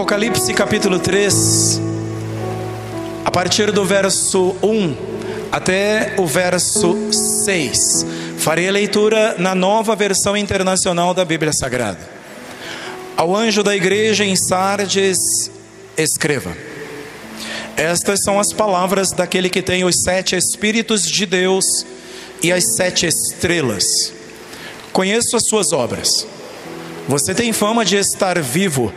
Apocalipse 0.00 0.54
capítulo 0.54 0.98
3, 0.98 1.78
a 3.22 3.30
partir 3.30 3.70
do 3.70 3.84
verso 3.84 4.56
1 4.62 4.96
até 5.52 6.14
o 6.16 6.26
verso 6.26 6.96
6. 7.44 8.06
Farei 8.38 8.66
a 8.66 8.72
leitura 8.72 9.36
na 9.38 9.54
nova 9.54 9.94
versão 9.94 10.34
internacional 10.34 11.12
da 11.12 11.22
Bíblia 11.22 11.52
Sagrada. 11.52 12.00
Ao 13.14 13.36
anjo 13.36 13.62
da 13.62 13.76
igreja 13.76 14.24
em 14.24 14.34
Sardes, 14.36 15.50
escreva: 15.98 16.56
Estas 17.76 18.22
são 18.24 18.40
as 18.40 18.54
palavras 18.54 19.10
daquele 19.10 19.50
que 19.50 19.60
tem 19.60 19.84
os 19.84 20.02
sete 20.02 20.34
Espíritos 20.34 21.02
de 21.02 21.26
Deus 21.26 21.84
e 22.42 22.50
as 22.50 22.74
sete 22.74 23.06
estrelas. 23.06 24.14
Conheço 24.94 25.36
as 25.36 25.46
suas 25.46 25.74
obras. 25.74 26.08
Você 27.06 27.34
tem 27.34 27.52
fama 27.52 27.84
de 27.84 27.96
estar 27.96 28.40
vivo, 28.40 28.90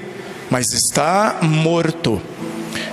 mas 0.54 0.72
está 0.72 1.40
morto. 1.42 2.22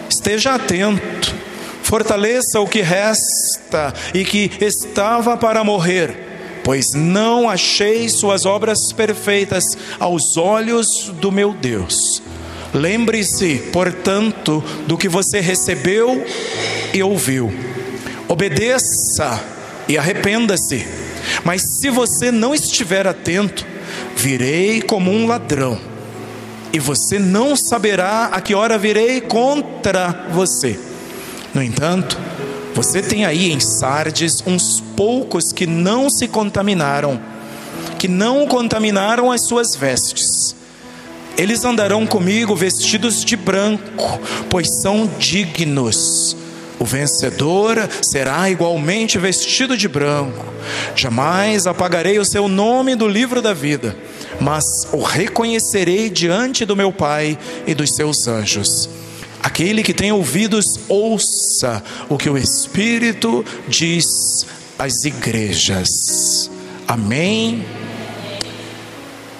Esteja 0.08 0.54
atento, 0.54 1.34
fortaleça 1.82 2.58
o 2.58 2.66
que 2.66 2.80
resta 2.80 3.92
e 4.14 4.24
que 4.24 4.50
estava 4.62 5.36
para 5.36 5.62
morrer 5.62 6.28
pois 6.64 6.92
não 6.94 7.48
achei 7.48 8.08
suas 8.08 8.46
obras 8.46 8.92
perfeitas 8.92 9.64
aos 9.98 10.36
olhos 10.36 11.10
do 11.20 11.30
meu 11.30 11.52
Deus. 11.52 12.22
Lembre-se, 12.72 13.56
portanto, 13.72 14.62
do 14.86 14.96
que 14.96 15.08
você 15.08 15.40
recebeu 15.40 16.24
e 16.94 17.02
ouviu. 17.02 17.52
Obedeça 18.28 19.42
e 19.88 19.98
arrependa-se. 19.98 20.86
Mas 21.44 21.62
se 21.80 21.90
você 21.90 22.30
não 22.30 22.54
estiver 22.54 23.06
atento, 23.06 23.66
virei 24.16 24.80
como 24.80 25.10
um 25.10 25.26
ladrão, 25.26 25.89
e 26.72 26.78
você 26.78 27.18
não 27.18 27.56
saberá 27.56 28.26
a 28.26 28.40
que 28.40 28.54
hora 28.54 28.78
virei 28.78 29.20
contra 29.20 30.28
você. 30.30 30.78
No 31.52 31.62
entanto, 31.62 32.18
você 32.74 33.02
tem 33.02 33.24
aí 33.24 33.50
em 33.50 33.58
Sardes 33.58 34.42
uns 34.46 34.80
poucos 34.96 35.52
que 35.52 35.66
não 35.66 36.08
se 36.08 36.28
contaminaram, 36.28 37.20
que 37.98 38.06
não 38.06 38.46
contaminaram 38.46 39.32
as 39.32 39.42
suas 39.42 39.74
vestes. 39.74 40.54
Eles 41.36 41.64
andarão 41.64 42.06
comigo 42.06 42.54
vestidos 42.54 43.24
de 43.24 43.36
branco, 43.36 44.20
pois 44.48 44.80
são 44.82 45.10
dignos. 45.18 46.36
O 46.78 46.84
vencedor 46.84 47.76
será 48.02 48.48
igualmente 48.48 49.18
vestido 49.18 49.76
de 49.76 49.88
branco. 49.88 50.44
Jamais 50.94 51.66
apagarei 51.66 52.18
o 52.18 52.24
seu 52.24 52.48
nome 52.48 52.94
do 52.94 53.06
livro 53.06 53.42
da 53.42 53.52
vida, 53.52 53.96
mas 54.40 54.64
o 54.92 55.02
reconhecerei 55.02 56.08
diante 56.08 56.64
do 56.64 56.74
meu 56.74 56.90
Pai 56.90 57.38
e 57.66 57.74
dos 57.74 57.94
seus 57.94 58.26
anjos. 58.26 58.88
Aquele 59.42 59.82
que 59.82 59.94
tem 59.94 60.12
ouvidos, 60.12 60.64
ouça 60.88 61.82
o 62.08 62.16
que 62.16 62.28
o 62.28 62.36
Espírito 62.36 63.44
diz 63.68 64.46
às 64.78 65.04
igrejas. 65.04 66.50
Amém. 66.88 67.64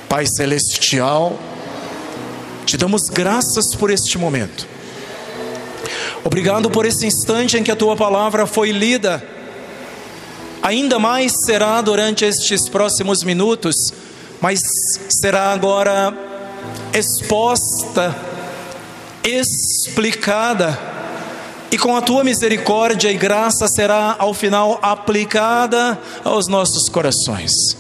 Pai 0.09 0.27
Celestial, 0.27 1.39
te 2.67 2.77
damos 2.77 3.09
graças 3.09 3.75
por 3.75 3.91
este 3.91 4.19
momento. 4.19 4.67
Obrigado 6.25 6.71
por 6.71 6.85
esse 6.85 7.07
instante 7.07 7.57
em 7.57 7.63
que 7.63 7.71
a 7.71 7.77
tua 7.77 7.97
palavra 7.97 8.47
foi 8.47 8.71
lida. 8.73 9.23
Ainda 10.63 10.99
mais 10.99 11.33
será 11.45 11.81
durante 11.81 12.25
estes 12.25 12.69
próximos 12.69 13.23
minutos, 13.23 13.93
mas 14.41 14.61
será 15.09 15.53
agora 15.53 16.15
exposta 16.93 18.17
explicada, 19.23 20.79
e 21.71 21.79
com 21.79 21.95
a 21.95 22.03
tua 22.03 22.25
misericórdia 22.25 23.11
e 23.11 23.17
graça 23.17 23.69
será 23.69 24.17
ao 24.19 24.35
final 24.35 24.79
aplicada 24.83 26.01
aos 26.25 26.49
nossos 26.49 26.89
corações. 26.89 27.77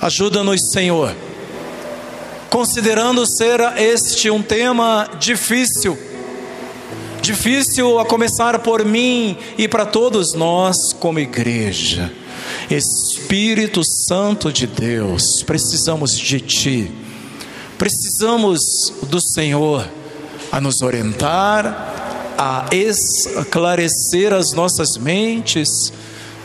Ajuda-nos, 0.00 0.70
Senhor, 0.70 1.14
considerando 2.48 3.26
ser 3.26 3.60
este 3.76 4.30
um 4.30 4.40
tema 4.40 5.10
difícil, 5.18 5.98
difícil 7.20 7.98
a 7.98 8.06
começar 8.06 8.60
por 8.60 8.84
mim 8.84 9.36
e 9.58 9.68
para 9.68 9.84
todos 9.84 10.32
nós 10.32 10.92
como 10.94 11.18
igreja. 11.18 12.10
Espírito 12.70 13.82
Santo 13.84 14.52
de 14.52 14.66
Deus, 14.66 15.42
precisamos 15.42 16.16
de 16.16 16.40
Ti, 16.40 16.92
precisamos 17.76 18.92
do 19.08 19.20
Senhor 19.20 19.88
a 20.50 20.60
nos 20.60 20.82
orientar, 20.82 22.34
a 22.38 22.66
esclarecer 22.70 24.32
as 24.32 24.52
nossas 24.52 24.96
mentes 24.96 25.92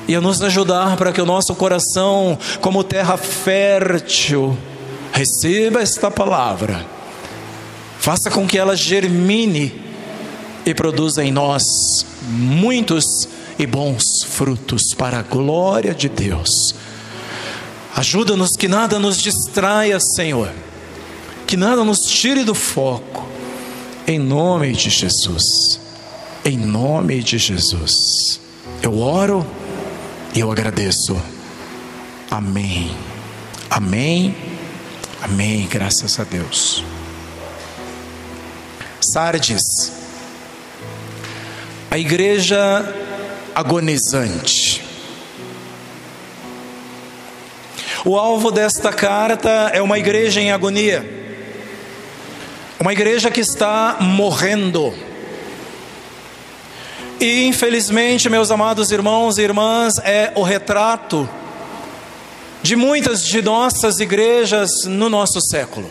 e 0.07 0.15
a 0.15 0.21
nos 0.21 0.41
ajudar 0.41 0.97
para 0.97 1.11
que 1.11 1.21
o 1.21 1.25
nosso 1.25 1.55
coração, 1.55 2.37
como 2.61 2.83
terra 2.83 3.15
fértil, 3.15 4.57
receba 5.13 5.81
esta 5.81 6.09
palavra, 6.09 6.85
faça 7.99 8.29
com 8.31 8.47
que 8.47 8.57
ela 8.57 8.75
germine 8.75 9.81
e 10.65 10.73
produza 10.73 11.23
em 11.23 11.31
nós 11.31 12.05
muitos 12.27 13.27
e 13.57 13.65
bons 13.65 14.23
frutos 14.23 14.93
para 14.93 15.19
a 15.19 15.23
glória 15.23 15.93
de 15.93 16.09
Deus. 16.09 16.75
Ajuda-nos 17.95 18.55
que 18.55 18.67
nada 18.67 18.97
nos 18.97 19.21
distraia, 19.21 19.99
Senhor, 19.99 20.51
que 21.45 21.55
nada 21.55 21.83
nos 21.83 22.05
tire 22.05 22.43
do 22.43 22.55
foco 22.55 23.27
em 24.07 24.19
nome 24.19 24.73
de 24.73 24.89
Jesus. 24.89 25.79
Em 26.43 26.57
nome 26.57 27.23
de 27.23 27.37
Jesus. 27.37 28.39
Eu 28.81 28.99
oro 28.99 29.45
e 30.35 30.39
eu 30.39 30.51
agradeço. 30.51 31.15
Amém. 32.29 32.95
Amém. 33.69 34.35
Amém. 35.21 35.67
Graças 35.67 36.19
a 36.19 36.23
Deus. 36.23 36.83
Sardes. 38.99 39.91
A 41.89 41.97
igreja 41.97 42.83
agonizante. 43.55 44.83
O 48.05 48.17
alvo 48.17 48.51
desta 48.51 48.91
carta 48.91 49.71
é 49.73 49.81
uma 49.81 49.97
igreja 49.97 50.41
em 50.41 50.51
agonia. 50.51 51.21
Uma 52.79 52.91
igreja 52.91 53.31
que 53.31 53.39
está 53.39 53.97
morrendo. 54.01 54.93
E 57.19 57.45
infelizmente, 57.45 58.29
meus 58.29 58.51
amados 58.51 58.91
irmãos 58.91 59.37
e 59.37 59.41
irmãs, 59.43 59.97
é 59.99 60.33
o 60.35 60.43
retrato 60.43 61.29
de 62.61 62.75
muitas 62.75 63.25
de 63.25 63.41
nossas 63.41 64.01
igrejas 64.01 64.83
no 64.85 65.09
nosso 65.09 65.39
século. 65.39 65.89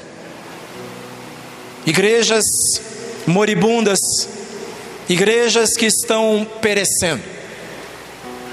Igrejas 1.86 2.44
moribundas, 3.26 4.28
igrejas 5.08 5.76
que 5.76 5.86
estão 5.86 6.46
perecendo. 6.60 7.22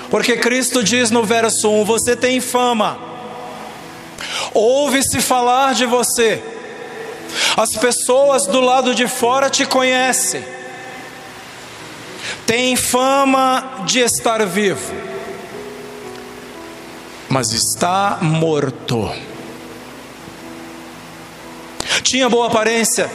Porque 0.09 0.38
Cristo 0.38 0.84
diz 0.84 1.12
no 1.12 1.24
verso 1.24 1.70
1: 1.70 1.86
Você 1.86 2.16
tem 2.16 2.42
fama, 2.42 3.00
ouve-se 4.53 5.22
falar 5.22 5.74
de 5.74 5.86
você. 5.86 6.42
As 7.56 7.72
pessoas 7.75 8.48
do 8.48 8.59
lado 8.59 8.96
de 8.96 9.08
fora 9.08 9.50
te 9.50 9.66
conhecem, 9.66 10.44
tem 12.46 12.75
fama 12.75 13.84
de 13.86 14.00
estar 14.00 14.44
vivo, 14.46 14.94
mas 17.30 17.52
está 17.52 18.18
morto. 18.22 19.12
Tinha 22.01 22.28
boa 22.28 22.48
aparência, 22.48 23.12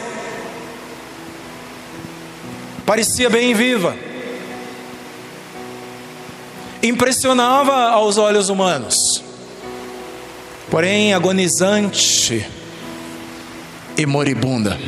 parecia 2.86 3.28
bem 3.28 3.52
viva, 3.52 3.96
impressionava 6.84 7.90
aos 7.90 8.18
olhos 8.18 8.48
humanos, 8.48 9.22
porém 10.70 11.14
agonizante 11.14 12.46
e 13.96 14.06
moribunda. 14.06 14.78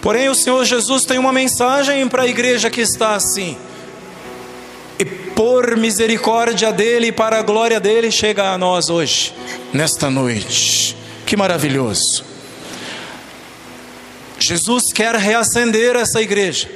Porém, 0.00 0.28
o 0.28 0.34
Senhor 0.34 0.64
Jesus 0.64 1.04
tem 1.04 1.18
uma 1.18 1.32
mensagem 1.32 2.08
para 2.08 2.22
a 2.22 2.26
igreja 2.26 2.70
que 2.70 2.80
está 2.80 3.14
assim. 3.14 3.56
E 4.98 5.04
por 5.04 5.76
misericórdia 5.76 6.72
dele 6.72 7.08
e 7.08 7.12
para 7.12 7.38
a 7.38 7.42
glória 7.42 7.80
dele, 7.80 8.10
chega 8.10 8.52
a 8.52 8.58
nós 8.58 8.88
hoje, 8.88 9.34
nesta 9.72 10.10
noite. 10.10 10.96
Que 11.26 11.36
maravilhoso. 11.36 12.24
Jesus 14.38 14.92
quer 14.92 15.14
reacender 15.16 15.96
essa 15.96 16.20
igreja. 16.20 16.68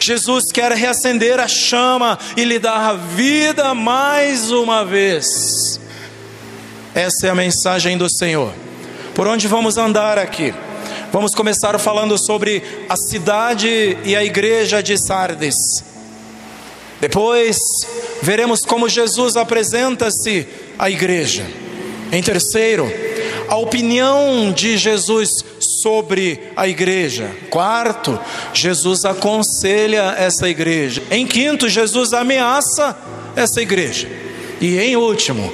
Jesus 0.00 0.46
quer 0.52 0.72
reacender 0.72 1.38
a 1.38 1.48
chama 1.48 2.18
e 2.36 2.44
lhe 2.44 2.58
dar 2.58 2.96
vida 2.96 3.74
mais 3.74 4.50
uma 4.50 4.84
vez. 4.84 5.80
Essa 6.94 7.28
é 7.28 7.30
a 7.30 7.34
mensagem 7.34 7.96
do 7.96 8.10
Senhor. 8.10 8.52
Por 9.14 9.26
onde 9.26 9.46
vamos 9.46 9.76
andar 9.76 10.18
aqui? 10.18 10.54
Vamos 11.12 11.34
começar 11.34 11.78
falando 11.78 12.16
sobre 12.16 12.62
a 12.88 12.96
cidade 12.96 13.98
e 14.04 14.14
a 14.14 14.24
igreja 14.24 14.82
de 14.82 14.96
Sardes. 14.96 15.54
Depois, 17.00 17.56
veremos 18.22 18.60
como 18.60 18.88
Jesus 18.88 19.36
apresenta-se 19.36 20.46
à 20.78 20.90
igreja. 20.90 21.46
Em 22.12 22.22
terceiro, 22.22 22.90
a 23.50 23.56
opinião 23.56 24.52
de 24.52 24.78
Jesus 24.78 25.44
sobre 25.58 26.52
a 26.54 26.68
igreja. 26.68 27.34
Quarto, 27.50 28.16
Jesus 28.54 29.04
aconselha 29.04 30.14
essa 30.16 30.48
igreja. 30.48 31.02
Em 31.10 31.26
quinto, 31.26 31.68
Jesus 31.68 32.12
ameaça 32.12 32.96
essa 33.34 33.60
igreja. 33.60 34.08
E 34.60 34.78
em 34.78 34.96
último, 34.96 35.52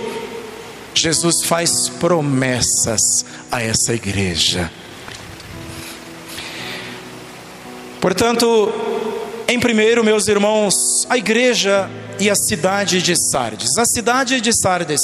Jesus 0.95 1.43
faz 1.43 1.89
promessas 1.89 3.25
a 3.51 3.63
essa 3.63 3.95
igreja. 3.95 4.71
Portanto, 7.99 8.71
em 9.49 9.59
primeiro, 9.59 10.05
meus 10.05 10.29
irmãos, 10.29 11.07
a 11.09 11.17
igreja 11.17 11.89
e 12.21 12.29
a 12.29 12.35
cidade 12.35 13.01
de 13.01 13.17
Sardes. 13.17 13.79
A 13.79 13.87
cidade 13.87 14.39
de 14.39 14.53
Sardes 14.53 15.01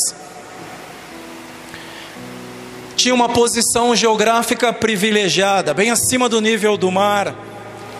tinha 3.02 3.14
uma 3.14 3.28
posição 3.28 3.96
geográfica 3.96 4.72
privilegiada, 4.72 5.74
bem 5.74 5.90
acima 5.90 6.28
do 6.28 6.40
nível 6.40 6.76
do 6.76 6.88
mar, 6.88 7.34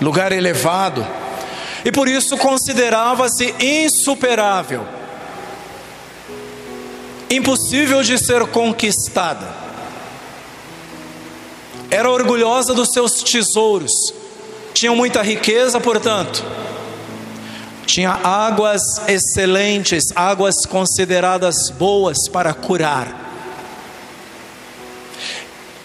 lugar 0.01 0.31
elevado, 0.31 1.05
e 1.85 1.91
por 1.91 2.07
isso 2.07 2.37
considerava-se 2.37 3.53
insuperável, 3.59 4.87
impossível 7.29 8.01
de 8.05 8.17
ser 8.17 8.47
conquistada. 8.47 9.49
Era 11.91 12.09
orgulhosa 12.09 12.73
dos 12.73 12.93
seus 12.93 13.25
tesouros, 13.25 14.15
tinha 14.73 14.93
muita 14.93 15.21
riqueza, 15.21 15.81
portanto, 15.81 16.45
tinha 17.87 18.21
águas 18.23 18.83
excelentes, 19.09 20.13
águas 20.15 20.65
consideradas 20.65 21.71
boas 21.71 22.29
para 22.29 22.55
curar 22.55 23.22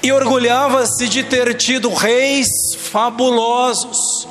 e 0.07 0.11
orgulhava-se 0.11 1.09
de 1.09 1.21
ter 1.21 1.53
tido 1.55 1.93
reis 1.93 2.47
fabulosos, 2.75 4.25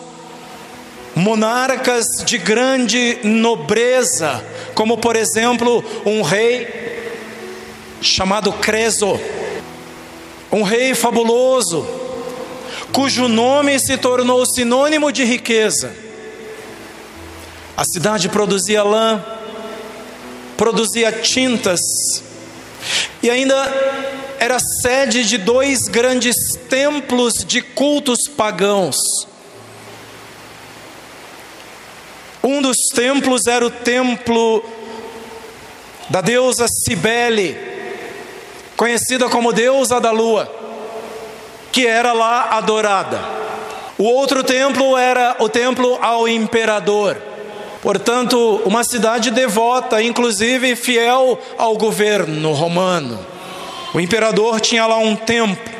monarcas 1.15 2.07
de 2.25 2.39
grande 2.39 3.19
nobreza, 3.23 4.43
como 4.75 4.97
por 4.97 5.17
exemplo 5.17 5.85
um 6.07 6.23
rei 6.23 6.67
chamado 8.01 8.55
Creso, 8.55 9.21
um 10.51 10.63
rei 10.63 10.95
fabuloso, 10.95 11.87
cujo 12.91 13.29
nome 13.29 13.79
se 13.79 13.99
tornou 13.99 14.47
sinônimo 14.47 15.13
de 15.13 15.25
riqueza. 15.25 15.95
A 17.77 17.85
cidade 17.85 18.31
produzia 18.31 18.83
lã, 18.83 19.23
produzia 20.57 21.13
tintas, 21.13 21.83
e 23.23 23.31
ainda 23.31 23.55
era 24.39 24.59
sede 24.59 25.25
de 25.25 25.39
dois 25.39 25.89
grandes 25.89 26.37
templos 26.69 27.45
de 27.45 27.61
cultos 27.61 28.29
pagãos. 28.29 28.97
Um 32.43 32.63
dos 32.63 32.77
templos 32.95 33.47
era 33.47 33.67
o 33.67 33.71
templo 33.71 34.65
da 36.09 36.21
deusa 36.21 36.67
Cibele, 36.69 37.59
conhecida 38.77 39.29
como 39.29 39.53
deusa 39.53 40.01
da 40.01 40.13
lua, 40.13 40.49
que 41.73 41.87
era 41.87 42.13
lá 42.13 42.51
adorada. 42.53 43.21
O 43.99 44.05
outro 44.05 44.45
templo 44.45 44.97
era 44.97 45.37
o 45.41 45.49
templo 45.49 45.99
ao 46.01 46.29
imperador. 46.29 47.21
Portanto, 47.83 48.63
uma 48.65 48.83
cidade 48.83 49.31
devota, 49.31 50.03
inclusive 50.03 50.75
fiel 50.77 51.39
ao 51.57 51.77
governo 51.77 52.53
romano. 52.53 53.25
O 53.95 54.01
imperador 54.01 54.61
tinha 54.61 54.87
lá 54.87 54.99
um 54.99 55.15
templo. 55.15 55.77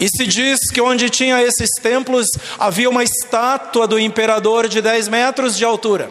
E 0.00 0.08
se 0.08 0.26
diz 0.26 0.58
que 0.72 0.80
onde 0.80 1.08
tinha 1.08 1.40
esses 1.40 1.70
templos 1.80 2.26
havia 2.58 2.90
uma 2.90 3.04
estátua 3.04 3.86
do 3.86 3.98
imperador 3.98 4.66
de 4.66 4.82
10 4.82 5.06
metros 5.06 5.56
de 5.56 5.64
altura, 5.64 6.10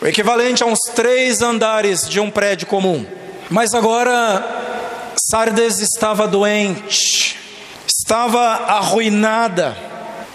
o 0.00 0.06
equivalente 0.06 0.62
a 0.62 0.66
uns 0.66 0.80
três 0.94 1.42
andares 1.42 2.08
de 2.08 2.18
um 2.20 2.30
prédio 2.30 2.66
comum. 2.66 3.04
Mas 3.50 3.74
agora 3.74 5.12
Sardes 5.30 5.80
estava 5.80 6.26
doente, 6.26 7.38
estava 7.86 8.40
arruinada, 8.40 9.76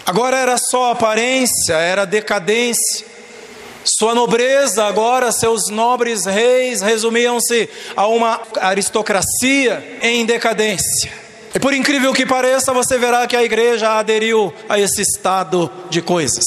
agora 0.05 0.37
era 0.37 0.57
só 0.57 0.91
aparência, 0.91 1.73
era 1.73 2.05
decadência. 2.05 3.10
Sua 3.83 4.13
nobreza, 4.13 4.85
agora, 4.85 5.31
seus 5.31 5.69
nobres 5.69 6.25
reis, 6.25 6.81
resumiam-se 6.81 7.67
a 7.95 8.05
uma 8.07 8.41
aristocracia 8.59 9.99
em 10.01 10.25
decadência. 10.25 11.11
E 11.53 11.59
por 11.59 11.73
incrível 11.73 12.13
que 12.13 12.25
pareça, 12.25 12.73
você 12.73 12.97
verá 12.97 13.25
que 13.25 13.35
a 13.35 13.43
igreja 13.43 13.97
aderiu 13.97 14.53
a 14.69 14.79
esse 14.79 15.01
estado 15.01 15.69
de 15.89 16.01
coisas. 16.01 16.45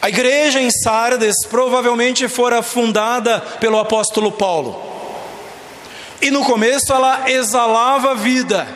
A 0.00 0.08
igreja 0.08 0.60
em 0.60 0.70
Sardes 0.70 1.44
provavelmente 1.46 2.26
fora 2.26 2.62
fundada 2.62 3.40
pelo 3.60 3.78
apóstolo 3.78 4.32
Paulo. 4.32 4.80
E 6.22 6.30
no 6.30 6.44
começo 6.44 6.92
ela 6.92 7.28
exalava 7.30 8.14
vida. 8.14 8.66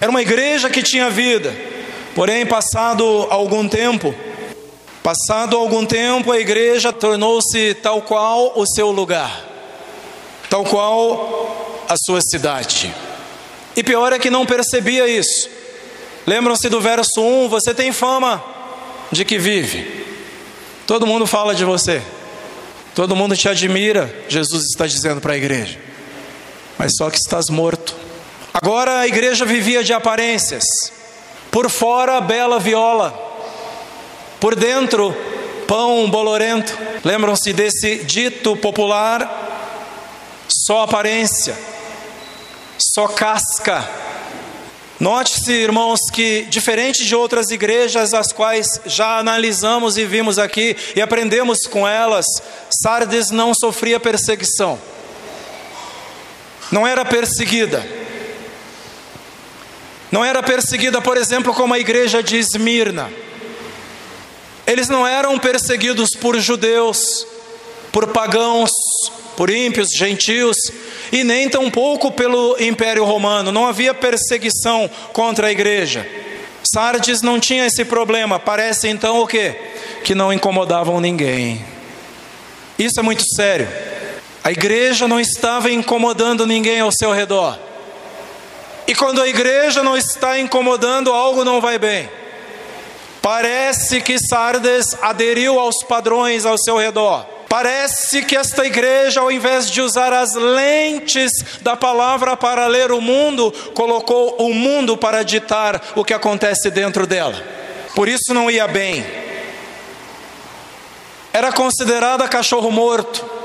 Era 0.00 0.10
uma 0.10 0.22
igreja 0.22 0.70
que 0.70 0.82
tinha 0.82 1.10
vida 1.10 1.54
Porém, 2.14 2.44
passado 2.44 3.04
algum 3.30 3.68
tempo, 3.68 4.14
passado 5.02 5.56
algum 5.56 5.86
tempo, 5.86 6.32
a 6.32 6.38
igreja 6.38 6.92
tornou-se 6.92 7.74
tal 7.74 8.02
qual 8.02 8.52
o 8.56 8.66
seu 8.66 8.90
lugar, 8.90 9.44
tal 10.48 10.64
qual 10.64 11.84
a 11.88 11.96
sua 11.96 12.20
cidade. 12.20 12.92
E 13.76 13.82
pior 13.82 14.12
é 14.12 14.18
que 14.18 14.30
não 14.30 14.44
percebia 14.44 15.08
isso. 15.08 15.48
Lembram-se 16.26 16.68
do 16.68 16.80
verso 16.80 17.20
1: 17.20 17.48
Você 17.48 17.72
tem 17.72 17.92
fama 17.92 18.42
de 19.10 19.24
que 19.24 19.38
vive. 19.38 20.04
Todo 20.86 21.06
mundo 21.06 21.26
fala 21.26 21.54
de 21.54 21.64
você. 21.64 22.02
Todo 22.94 23.14
mundo 23.14 23.36
te 23.36 23.48
admira, 23.48 24.12
Jesus 24.28 24.64
está 24.64 24.86
dizendo 24.86 25.20
para 25.20 25.34
a 25.34 25.36
igreja. 25.36 25.78
Mas 26.76 26.92
só 26.96 27.08
que 27.08 27.18
estás 27.18 27.48
morto. 27.48 27.94
Agora 28.52 28.98
a 28.98 29.06
igreja 29.06 29.44
vivia 29.44 29.84
de 29.84 29.92
aparências. 29.92 30.64
Por 31.50 31.68
fora, 31.68 32.20
bela 32.20 32.60
viola. 32.60 33.12
Por 34.38 34.54
dentro, 34.54 35.14
pão 35.66 36.08
bolorento. 36.08 36.76
Lembram-se 37.04 37.52
desse 37.52 38.04
dito 38.04 38.56
popular? 38.56 39.48
Só 40.48 40.82
aparência, 40.82 41.56
só 42.78 43.08
casca. 43.08 43.88
Note-se, 44.98 45.52
irmãos, 45.52 45.98
que 46.12 46.42
diferente 46.50 47.04
de 47.04 47.16
outras 47.16 47.50
igrejas, 47.50 48.12
as 48.12 48.32
quais 48.32 48.80
já 48.84 49.18
analisamos 49.18 49.96
e 49.96 50.04
vimos 50.04 50.38
aqui 50.38 50.76
e 50.94 51.00
aprendemos 51.00 51.60
com 51.66 51.88
elas, 51.88 52.26
Sardes 52.82 53.30
não 53.30 53.54
sofria 53.54 53.98
perseguição, 53.98 54.78
não 56.70 56.86
era 56.86 57.02
perseguida 57.02 57.99
não 60.10 60.24
era 60.24 60.42
perseguida, 60.42 61.00
por 61.00 61.16
exemplo, 61.16 61.54
como 61.54 61.74
a 61.74 61.78
igreja 61.78 62.22
de 62.22 62.36
Esmirna. 62.36 63.10
Eles 64.66 64.88
não 64.88 65.06
eram 65.06 65.38
perseguidos 65.38 66.10
por 66.10 66.38
judeus, 66.38 67.26
por 67.92 68.08
pagãos, 68.08 68.70
por 69.36 69.50
ímpios, 69.50 69.88
gentios, 69.90 70.56
e 71.12 71.24
nem 71.24 71.48
tampouco 71.48 72.12
pelo 72.12 72.56
Império 72.60 73.04
Romano. 73.04 73.50
Não 73.50 73.66
havia 73.66 73.94
perseguição 73.94 74.90
contra 75.12 75.46
a 75.46 75.52
igreja. 75.52 76.06
Sardes 76.72 77.22
não 77.22 77.40
tinha 77.40 77.66
esse 77.66 77.84
problema. 77.84 78.38
Parece 78.38 78.88
então 78.88 79.20
o 79.20 79.26
quê? 79.26 79.56
Que 80.04 80.14
não 80.14 80.32
incomodavam 80.32 81.00
ninguém. 81.00 81.64
Isso 82.78 83.00
é 83.00 83.02
muito 83.02 83.24
sério. 83.34 83.68
A 84.42 84.50
igreja 84.52 85.08
não 85.08 85.20
estava 85.20 85.70
incomodando 85.70 86.46
ninguém 86.46 86.80
ao 86.80 86.92
seu 86.92 87.12
redor. 87.12 87.58
E 88.90 88.94
quando 88.96 89.22
a 89.22 89.28
igreja 89.28 89.84
não 89.84 89.96
está 89.96 90.40
incomodando, 90.40 91.12
algo 91.12 91.44
não 91.44 91.60
vai 91.60 91.78
bem. 91.78 92.10
Parece 93.22 94.00
que 94.00 94.18
Sardes 94.18 94.96
aderiu 95.00 95.60
aos 95.60 95.84
padrões 95.84 96.44
ao 96.44 96.58
seu 96.58 96.76
redor. 96.76 97.24
Parece 97.48 98.24
que 98.24 98.34
esta 98.34 98.66
igreja, 98.66 99.20
ao 99.20 99.30
invés 99.30 99.70
de 99.70 99.80
usar 99.80 100.12
as 100.12 100.34
lentes 100.34 101.30
da 101.60 101.76
palavra 101.76 102.36
para 102.36 102.66
ler 102.66 102.90
o 102.90 103.00
mundo, 103.00 103.52
colocou 103.74 104.34
o 104.40 104.52
mundo 104.52 104.96
para 104.96 105.22
ditar 105.22 105.80
o 105.94 106.04
que 106.04 106.12
acontece 106.12 106.68
dentro 106.68 107.06
dela. 107.06 107.40
Por 107.94 108.08
isso 108.08 108.34
não 108.34 108.50
ia 108.50 108.66
bem. 108.66 109.06
Era 111.32 111.52
considerada 111.52 112.26
cachorro 112.26 112.72
morto. 112.72 113.39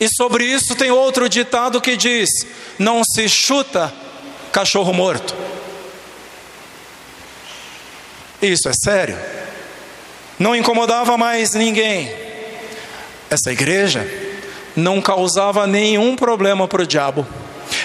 E 0.00 0.08
sobre 0.08 0.44
isso 0.44 0.74
tem 0.74 0.90
outro 0.90 1.28
ditado 1.28 1.80
que 1.80 1.96
diz: 1.96 2.28
não 2.78 3.02
se 3.04 3.28
chuta 3.28 3.92
cachorro 4.52 4.92
morto. 4.92 5.34
Isso 8.40 8.68
é 8.68 8.72
sério. 8.72 9.18
Não 10.38 10.54
incomodava 10.54 11.16
mais 11.18 11.54
ninguém. 11.54 12.12
Essa 13.28 13.52
igreja 13.52 14.06
não 14.76 15.02
causava 15.02 15.66
nenhum 15.66 16.14
problema 16.14 16.68
para 16.68 16.82
o 16.82 16.86
diabo. 16.86 17.26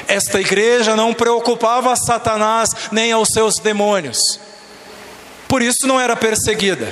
Esta 0.08 0.40
igreja 0.40 0.96
não 0.96 1.14
preocupava 1.14 1.96
Satanás 1.96 2.70
nem 2.92 3.12
aos 3.12 3.30
seus 3.34 3.56
demônios. 3.56 4.20
Por 5.48 5.62
isso 5.62 5.88
não 5.88 6.00
era 6.00 6.16
perseguida. 6.16 6.88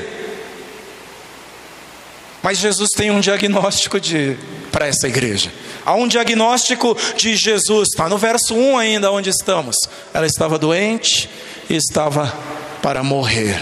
Mas 2.41 2.57
Jesus 2.57 2.89
tem 2.95 3.11
um 3.11 3.19
diagnóstico 3.19 3.99
de 3.99 4.35
para 4.71 4.87
essa 4.87 5.07
igreja. 5.07 5.51
Há 5.85 5.93
um 5.95 6.07
diagnóstico 6.07 6.97
de 7.15 7.35
Jesus, 7.35 7.89
está 7.89 8.07
no 8.07 8.17
verso 8.17 8.55
1 8.55 8.77
ainda 8.77 9.11
onde 9.11 9.29
estamos. 9.29 9.75
Ela 10.13 10.25
estava 10.25 10.57
doente 10.57 11.29
e 11.69 11.75
estava 11.75 12.33
para 12.81 13.03
morrer, 13.03 13.57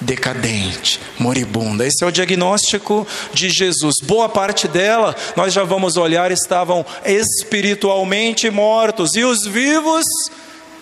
decadente, 0.00 1.00
moribunda. 1.18 1.86
Esse 1.86 2.04
é 2.04 2.06
o 2.06 2.12
diagnóstico 2.12 3.06
de 3.32 3.50
Jesus. 3.50 3.96
Boa 4.02 4.28
parte 4.28 4.66
dela, 4.66 5.14
nós 5.36 5.52
já 5.52 5.64
vamos 5.64 5.96
olhar, 5.96 6.30
estavam 6.30 6.84
espiritualmente 7.04 8.48
mortos, 8.50 9.14
e 9.14 9.24
os 9.24 9.46
vivos, 9.46 10.04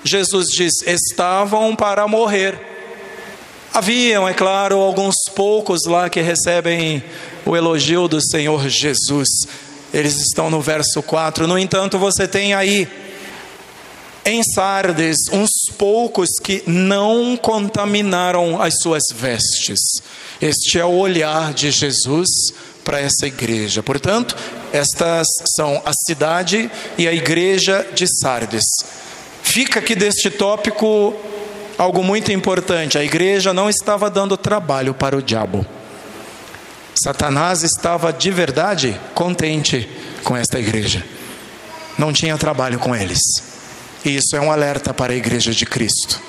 Jesus 0.04 0.48
diz, 0.48 0.82
estavam 0.86 1.74
para 1.74 2.06
morrer. 2.06 2.58
Haviam, 3.72 4.26
é 4.26 4.32
claro, 4.32 4.78
alguns 4.78 5.14
poucos 5.34 5.84
lá 5.86 6.08
que 6.08 6.20
recebem 6.20 7.02
o 7.48 7.56
elogio 7.56 8.06
do 8.06 8.20
Senhor 8.20 8.68
Jesus. 8.68 9.26
Eles 9.92 10.20
estão 10.20 10.50
no 10.50 10.60
verso 10.60 11.02
4. 11.02 11.46
No 11.46 11.58
entanto, 11.58 11.98
você 11.98 12.28
tem 12.28 12.52
aí 12.52 12.86
em 14.22 14.42
Sardes 14.44 15.16
uns 15.32 15.50
poucos 15.78 16.28
que 16.42 16.62
não 16.66 17.38
contaminaram 17.38 18.60
as 18.60 18.74
suas 18.82 19.04
vestes. 19.14 19.80
Este 20.42 20.78
é 20.78 20.84
o 20.84 20.92
olhar 20.92 21.54
de 21.54 21.70
Jesus 21.70 22.28
para 22.84 23.00
essa 23.00 23.26
igreja. 23.26 23.82
Portanto, 23.82 24.36
estas 24.70 25.26
são 25.56 25.80
a 25.86 25.92
cidade 26.06 26.70
e 26.98 27.08
a 27.08 27.14
igreja 27.14 27.86
de 27.94 28.06
Sardes. 28.20 28.64
Fica 29.42 29.80
aqui 29.80 29.94
deste 29.94 30.28
tópico 30.28 31.16
algo 31.78 32.04
muito 32.04 32.30
importante: 32.30 32.98
a 32.98 33.02
igreja 33.02 33.54
não 33.54 33.70
estava 33.70 34.10
dando 34.10 34.36
trabalho 34.36 34.92
para 34.92 35.16
o 35.16 35.22
diabo. 35.22 35.77
Satanás 37.02 37.62
estava 37.62 38.12
de 38.12 38.30
verdade 38.30 38.98
contente 39.14 39.88
com 40.24 40.36
esta 40.36 40.58
igreja. 40.58 41.04
Não 41.98 42.12
tinha 42.12 42.36
trabalho 42.38 42.78
com 42.78 42.94
eles. 42.94 43.20
E 44.04 44.16
isso 44.16 44.36
é 44.36 44.40
um 44.40 44.50
alerta 44.50 44.94
para 44.94 45.12
a 45.12 45.16
igreja 45.16 45.52
de 45.52 45.66
Cristo. 45.66 46.20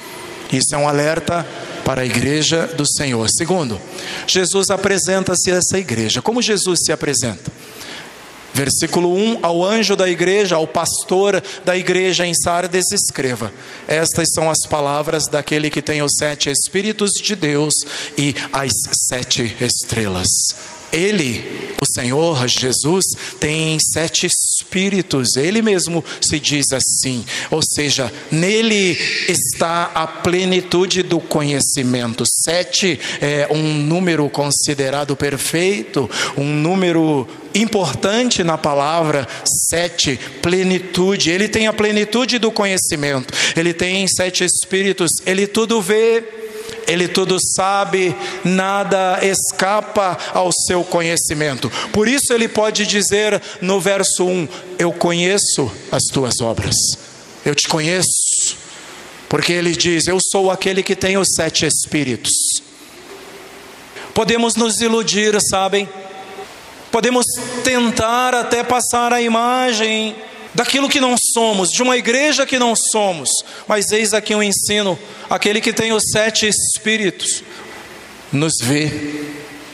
Isso 0.51 0.73
é 0.73 0.77
um 0.77 0.87
alerta 0.87 1.45
para 1.85 2.01
a 2.01 2.05
igreja 2.05 2.67
do 2.67 2.85
Senhor. 2.85 3.27
Segundo, 3.29 3.79
Jesus 4.25 4.69
apresenta-se 4.69 5.51
a 5.51 5.55
essa 5.55 5.77
igreja. 5.77 6.21
Como 6.21 6.41
Jesus 6.41 6.79
se 6.83 6.91
apresenta? 6.91 7.51
Versículo 8.53 9.13
1: 9.13 9.39
Ao 9.41 9.63
anjo 9.63 9.95
da 9.95 10.09
igreja, 10.09 10.55
ao 10.55 10.67
pastor 10.67 11.41
da 11.63 11.77
igreja 11.77 12.25
em 12.25 12.33
Sardes, 12.33 12.91
escreva: 12.91 13.51
Estas 13.87 14.29
são 14.33 14.49
as 14.49 14.65
palavras 14.67 15.27
daquele 15.27 15.69
que 15.69 15.81
tem 15.81 16.01
os 16.01 16.13
sete 16.17 16.49
Espíritos 16.49 17.11
de 17.13 17.35
Deus 17.35 17.73
e 18.17 18.35
as 18.51 18.71
sete 19.09 19.55
estrelas. 19.61 20.78
Ele, 20.91 21.73
o 21.81 21.85
Senhor 21.85 22.47
Jesus, 22.47 23.05
tem 23.39 23.77
sete 23.79 24.25
espíritos, 24.25 25.35
ele 25.35 25.61
mesmo 25.61 26.03
se 26.21 26.39
diz 26.39 26.67
assim, 26.73 27.23
ou 27.49 27.61
seja, 27.61 28.11
nele 28.31 28.97
está 29.27 29.91
a 29.93 30.05
plenitude 30.07 31.03
do 31.03 31.19
conhecimento. 31.19 32.23
Sete 32.25 32.99
é 33.21 33.47
um 33.51 33.73
número 33.73 34.29
considerado 34.29 35.15
perfeito, 35.15 36.09
um 36.37 36.45
número 36.45 37.27
importante 37.53 38.43
na 38.43 38.57
palavra 38.57 39.27
sete, 39.69 40.19
plenitude. 40.41 41.29
Ele 41.29 41.47
tem 41.47 41.67
a 41.67 41.73
plenitude 41.73 42.39
do 42.39 42.51
conhecimento, 42.51 43.33
ele 43.55 43.73
tem 43.73 44.07
sete 44.07 44.43
espíritos, 44.43 45.11
ele 45.25 45.47
tudo 45.47 45.81
vê 45.81 46.48
ele 46.87 47.07
tudo 47.07 47.37
sabe, 47.39 48.15
nada 48.43 49.19
escapa 49.21 50.17
ao 50.33 50.51
seu 50.51 50.83
conhecimento. 50.83 51.71
Por 51.91 52.07
isso 52.07 52.33
ele 52.33 52.47
pode 52.47 52.85
dizer 52.85 53.41
no 53.61 53.79
verso 53.79 54.25
1: 54.25 54.47
Eu 54.77 54.91
conheço 54.91 55.71
as 55.91 56.03
tuas 56.11 56.41
obras, 56.41 56.75
eu 57.45 57.53
te 57.53 57.67
conheço, 57.67 58.57
porque 59.27 59.53
ele 59.53 59.75
diz: 59.75 60.07
Eu 60.07 60.19
sou 60.19 60.49
aquele 60.49 60.81
que 60.81 60.95
tem 60.95 61.17
os 61.17 61.29
sete 61.35 61.65
espíritos. 61.65 62.33
Podemos 64.13 64.55
nos 64.55 64.81
iludir, 64.81 65.39
sabem? 65.49 65.87
Podemos 66.91 67.25
tentar 67.63 68.33
até 68.33 68.63
passar 68.63 69.13
a 69.13 69.21
imagem 69.21 70.15
daquilo 70.59 70.89
que 70.89 70.99
não 70.99 71.15
somos, 71.17 71.69
de 71.69 71.81
uma 71.81 71.95
igreja 71.95 72.45
que 72.45 72.59
não 72.59 72.75
somos. 72.75 73.29
Mas 73.65 73.93
eis 73.93 74.13
aqui 74.13 74.35
um 74.35 74.43
ensino: 74.43 74.99
aquele 75.29 75.61
que 75.61 75.71
tem 75.71 75.93
os 75.93 76.03
sete 76.11 76.49
espíritos 76.49 77.41
nos 78.29 78.55
vê 78.61 78.91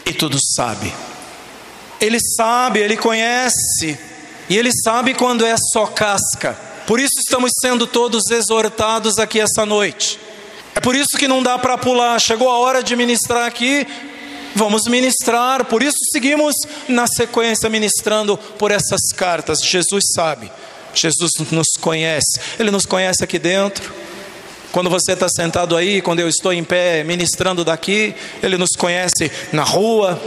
e 0.06 0.14
tudo 0.14 0.38
sabe. 0.40 0.94
Ele 2.00 2.20
sabe, 2.38 2.82
ele 2.82 2.96
conhece, 2.96 3.98
e 4.48 4.56
ele 4.56 4.70
sabe 4.72 5.16
quando 5.16 5.44
é 5.44 5.56
só 5.74 5.88
casca. 5.88 6.54
Por 6.86 7.00
isso 7.00 7.16
estamos 7.18 7.52
sendo 7.60 7.88
todos 7.88 8.30
exortados 8.30 9.18
aqui 9.18 9.40
essa 9.40 9.66
noite. 9.66 10.20
É 10.76 10.80
por 10.80 10.96
isso 10.96 11.18
que 11.18 11.28
não 11.28 11.42
dá 11.42 11.58
para 11.58 11.80
pular. 11.80 12.20
Chegou 12.20 12.48
a 12.48 12.60
hora 12.60 12.84
de 12.84 12.96
ministrar 12.96 13.48
aqui, 13.48 13.88
vamos 14.54 14.86
ministrar. 14.86 15.66
Por 15.66 15.82
isso 15.82 15.98
seguimos 16.12 16.54
na 16.88 17.08
sequência 17.08 17.68
ministrando 17.72 18.38
por 18.38 18.70
essas 18.70 19.12
cartas. 19.16 19.64
Jesus 19.64 20.12
sabe 20.14 20.52
Jesus 20.96 21.32
nos 21.52 21.68
conhece, 21.80 22.40
Ele 22.60 22.72
nos 22.72 22.86
conhece 22.86 23.24
aqui 23.24 23.38
dentro. 23.38 23.94
Quando 24.72 24.90
você 24.90 25.14
está 25.14 25.30
sentado 25.30 25.78
aí, 25.78 26.02
quando 26.02 26.20
eu 26.20 26.28
estou 26.28 26.52
em 26.52 26.64
pé 26.64 27.04
ministrando 27.04 27.64
daqui, 27.64 28.14
Ele 28.44 28.58
nos 28.58 28.72
conhece 28.72 29.32
na 29.54 29.64
rua, 29.64 30.22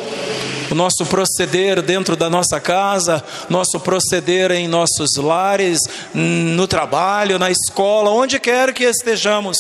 o 0.70 0.74
nosso 0.74 1.04
proceder 1.06 1.82
dentro 1.82 2.16
da 2.16 2.30
nossa 2.30 2.58
casa, 2.58 3.22
nosso 3.48 3.78
proceder 3.80 4.50
em 4.50 4.66
nossos 4.66 5.16
lares, 5.16 5.80
no 6.14 6.66
trabalho, 6.66 7.38
na 7.38 7.50
escola, 7.50 8.10
onde 8.10 8.38
quer 8.38 8.72
que 8.72 8.84
estejamos. 8.84 9.58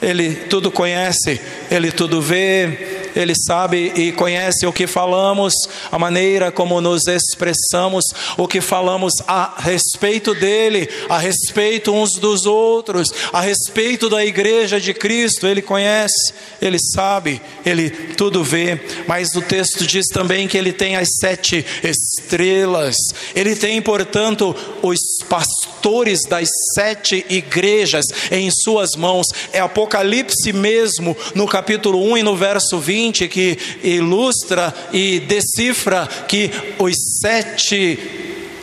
Ele 0.00 0.34
tudo 0.34 0.70
conhece, 0.70 1.40
Ele 1.70 1.90
tudo 1.92 2.22
vê, 2.22 3.09
ele 3.14 3.34
sabe 3.34 3.92
e 3.96 4.12
conhece 4.12 4.66
o 4.66 4.72
que 4.72 4.86
falamos, 4.86 5.54
a 5.90 5.98
maneira 5.98 6.50
como 6.50 6.80
nos 6.80 7.06
expressamos, 7.06 8.04
o 8.36 8.46
que 8.46 8.60
falamos 8.60 9.14
a 9.26 9.54
respeito 9.58 10.34
dele, 10.34 10.88
a 11.08 11.18
respeito 11.18 11.92
uns 11.92 12.12
dos 12.20 12.46
outros, 12.46 13.08
a 13.32 13.40
respeito 13.40 14.08
da 14.08 14.24
igreja 14.24 14.80
de 14.80 14.94
Cristo. 14.94 15.46
Ele 15.46 15.62
conhece, 15.62 16.32
ele 16.60 16.78
sabe, 16.78 17.40
ele 17.64 17.90
tudo 17.90 18.44
vê. 18.44 18.80
Mas 19.06 19.34
o 19.34 19.42
texto 19.42 19.86
diz 19.86 20.06
também 20.08 20.46
que 20.46 20.56
ele 20.56 20.72
tem 20.72 20.96
as 20.96 21.08
sete 21.20 21.64
estrelas, 21.82 22.96
ele 23.34 23.56
tem, 23.56 23.80
portanto, 23.82 24.54
os 24.82 25.00
pastores 25.28 26.20
das 26.28 26.48
sete 26.74 27.24
igrejas 27.28 28.06
em 28.30 28.50
suas 28.50 28.90
mãos. 28.96 29.26
É 29.52 29.60
Apocalipse 29.60 30.52
mesmo, 30.52 31.16
no 31.34 31.46
capítulo 31.46 32.02
1 32.12 32.18
e 32.18 32.22
no 32.22 32.36
verso 32.36 32.78
20 32.78 32.99
20 33.00 33.28
que 33.28 33.58
ilustra 33.82 34.74
e 34.92 35.20
decifra 35.20 36.06
que 36.28 36.50
os 36.78 36.94
sete 37.20 37.98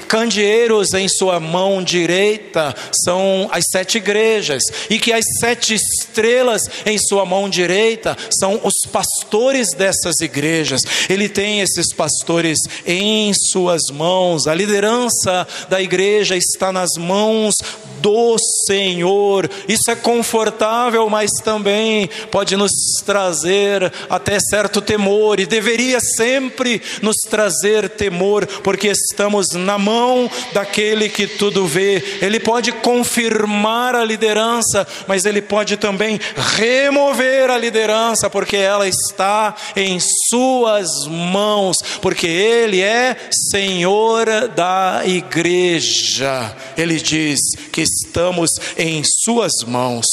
candeeiros 0.07 0.93
em 0.93 1.07
sua 1.09 1.39
mão 1.39 1.83
direita 1.83 2.73
são 3.03 3.49
as 3.51 3.65
sete 3.69 3.97
igrejas, 3.97 4.63
e 4.89 4.99
que 4.99 5.11
as 5.11 5.25
sete 5.39 5.73
estrelas 5.73 6.61
em 6.85 6.97
sua 6.97 7.25
mão 7.25 7.49
direita 7.49 8.15
são 8.39 8.61
os 8.63 8.89
pastores 8.89 9.73
dessas 9.75 10.21
igrejas. 10.21 10.81
Ele 11.09 11.27
tem 11.27 11.59
esses 11.59 11.93
pastores 11.93 12.59
em 12.85 13.33
suas 13.51 13.81
mãos, 13.91 14.47
a 14.47 14.53
liderança 14.53 15.45
da 15.69 15.81
igreja 15.81 16.37
está 16.37 16.71
nas 16.71 16.91
mãos 16.97 17.55
do 18.01 18.35
Senhor. 18.65 19.49
Isso 19.67 19.89
é 19.89 19.95
confortável, 19.95 21.09
mas 21.09 21.31
também 21.43 22.09
pode 22.31 22.55
nos 22.55 22.71
trazer 23.05 23.91
até 24.09 24.39
certo 24.39 24.81
temor, 24.81 25.39
e 25.39 25.45
deveria 25.45 25.99
sempre 25.99 26.81
nos 27.01 27.17
trazer 27.29 27.89
temor, 27.89 28.45
porque 28.63 28.87
estamos 28.87 29.47
na 29.53 29.77
mão 29.77 30.29
daquele 30.53 31.09
que 31.09 31.27
tudo 31.27 31.65
vê. 31.65 32.03
Ele 32.21 32.39
pode 32.39 32.71
confirmar 32.71 33.95
a 33.95 34.03
liderança, 34.03 34.87
mas 35.07 35.25
ele 35.25 35.41
pode 35.41 35.77
também 35.77 36.19
remover 36.55 37.49
a 37.49 37.57
liderança, 37.57 38.29
porque 38.29 38.57
ela 38.57 38.87
está 38.87 39.55
em 39.75 39.99
suas 40.29 40.89
mãos, 41.07 41.77
porque 42.01 42.27
ele 42.27 42.81
é 42.81 43.15
Senhor 43.51 44.25
da 44.55 45.01
igreja. 45.05 46.55
Ele 46.77 46.97
diz 46.99 47.39
que 47.71 47.85
estamos 47.87 48.51
em 48.77 49.01
suas 49.03 49.63
mãos. 49.65 50.05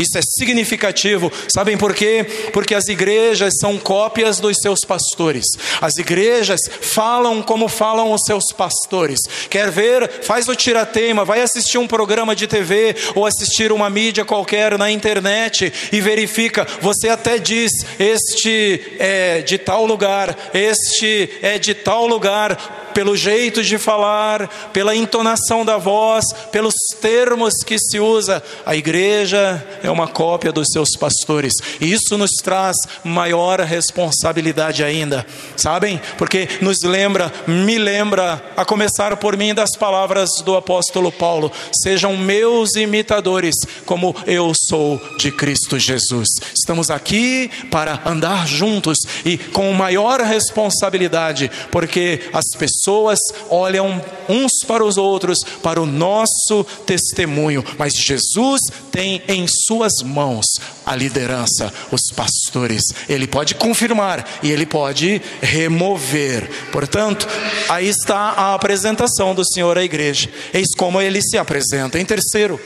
Isso 0.00 0.16
é 0.16 0.22
significativo. 0.22 1.30
Sabem 1.46 1.76
por 1.76 1.94
quê? 1.94 2.26
Porque 2.54 2.74
as 2.74 2.88
igrejas 2.88 3.52
são 3.60 3.76
cópias 3.76 4.40
dos 4.40 4.56
seus 4.56 4.80
pastores. 4.80 5.44
As 5.78 5.98
igrejas 5.98 6.60
falam 6.80 7.42
como 7.42 7.68
falam 7.68 8.10
os 8.10 8.22
seus 8.24 8.44
pastores. 8.50 9.20
Quer 9.50 9.70
ver? 9.70 10.10
Faz 10.22 10.48
o 10.48 10.54
tirateima, 10.54 11.22
vai 11.22 11.42
assistir 11.42 11.76
um 11.76 11.86
programa 11.86 12.34
de 12.34 12.46
TV 12.46 12.96
ou 13.14 13.26
assistir 13.26 13.72
uma 13.72 13.90
mídia 13.90 14.24
qualquer 14.24 14.78
na 14.78 14.90
internet 14.90 15.70
e 15.92 16.00
verifica. 16.00 16.66
Você 16.80 17.10
até 17.10 17.38
diz: 17.38 17.70
este 17.98 18.96
é 18.98 19.42
de 19.42 19.58
tal 19.58 19.84
lugar, 19.84 20.34
este 20.54 21.30
é 21.42 21.58
de 21.58 21.74
tal 21.74 22.06
lugar 22.06 22.79
pelo 22.92 23.16
jeito 23.16 23.62
de 23.62 23.78
falar, 23.78 24.48
pela 24.72 24.94
entonação 24.94 25.64
da 25.64 25.76
voz, 25.76 26.24
pelos 26.50 26.74
termos 27.00 27.54
que 27.64 27.78
se 27.78 27.98
usa. 27.98 28.42
A 28.64 28.74
igreja 28.76 29.64
é 29.82 29.90
uma 29.90 30.08
cópia 30.08 30.52
dos 30.52 30.68
seus 30.72 30.90
pastores, 30.98 31.54
e 31.80 31.92
isso 31.92 32.16
nos 32.16 32.30
traz 32.42 32.76
maior 33.04 33.60
responsabilidade 33.60 34.82
ainda, 34.84 35.26
sabem? 35.56 36.00
Porque 36.18 36.48
nos 36.60 36.82
lembra, 36.82 37.32
me 37.46 37.78
lembra, 37.78 38.42
a 38.56 38.64
começar 38.64 39.16
por 39.16 39.36
mim, 39.36 39.54
das 39.54 39.76
palavras 39.76 40.28
do 40.44 40.56
apóstolo 40.56 41.10
Paulo: 41.10 41.50
sejam 41.82 42.16
meus 42.16 42.74
imitadores, 42.76 43.54
como 43.84 44.14
eu 44.26 44.52
sou 44.70 45.02
de 45.18 45.32
Cristo 45.32 45.76
Jesus. 45.80 46.28
Estamos 46.54 46.90
aqui 46.90 47.50
para 47.72 48.00
andar 48.06 48.46
juntos 48.46 48.96
e 49.24 49.36
com 49.36 49.72
maior 49.72 50.20
responsabilidade, 50.20 51.50
porque 51.72 52.20
as 52.32 52.44
pessoas 52.56 53.18
olham 53.48 54.00
uns 54.28 54.64
para 54.64 54.84
os 54.84 54.96
outros, 54.96 55.40
para 55.60 55.82
o 55.82 55.86
nosso 55.86 56.62
testemunho, 56.86 57.64
mas 57.76 57.94
Jesus 57.94 58.60
tem 58.92 59.20
em 59.26 59.44
suas 59.48 60.04
mãos 60.04 60.46
a 60.86 60.94
liderança, 60.94 61.72
os 61.90 62.02
pastores. 62.14 62.84
Ele 63.08 63.26
pode 63.26 63.56
confirmar 63.56 64.24
e 64.40 64.52
ele 64.52 64.66
pode 64.66 65.20
remover. 65.42 66.48
Portanto, 66.70 67.26
aí 67.68 67.88
está 67.88 68.34
a 68.36 68.54
apresentação 68.54 69.34
do 69.34 69.44
Senhor 69.44 69.76
à 69.76 69.82
igreja. 69.82 70.28
Eis 70.54 70.68
como 70.76 71.00
ele 71.00 71.20
se 71.20 71.36
apresenta. 71.36 71.98
Em 71.98 72.04
terceiro, 72.04 72.60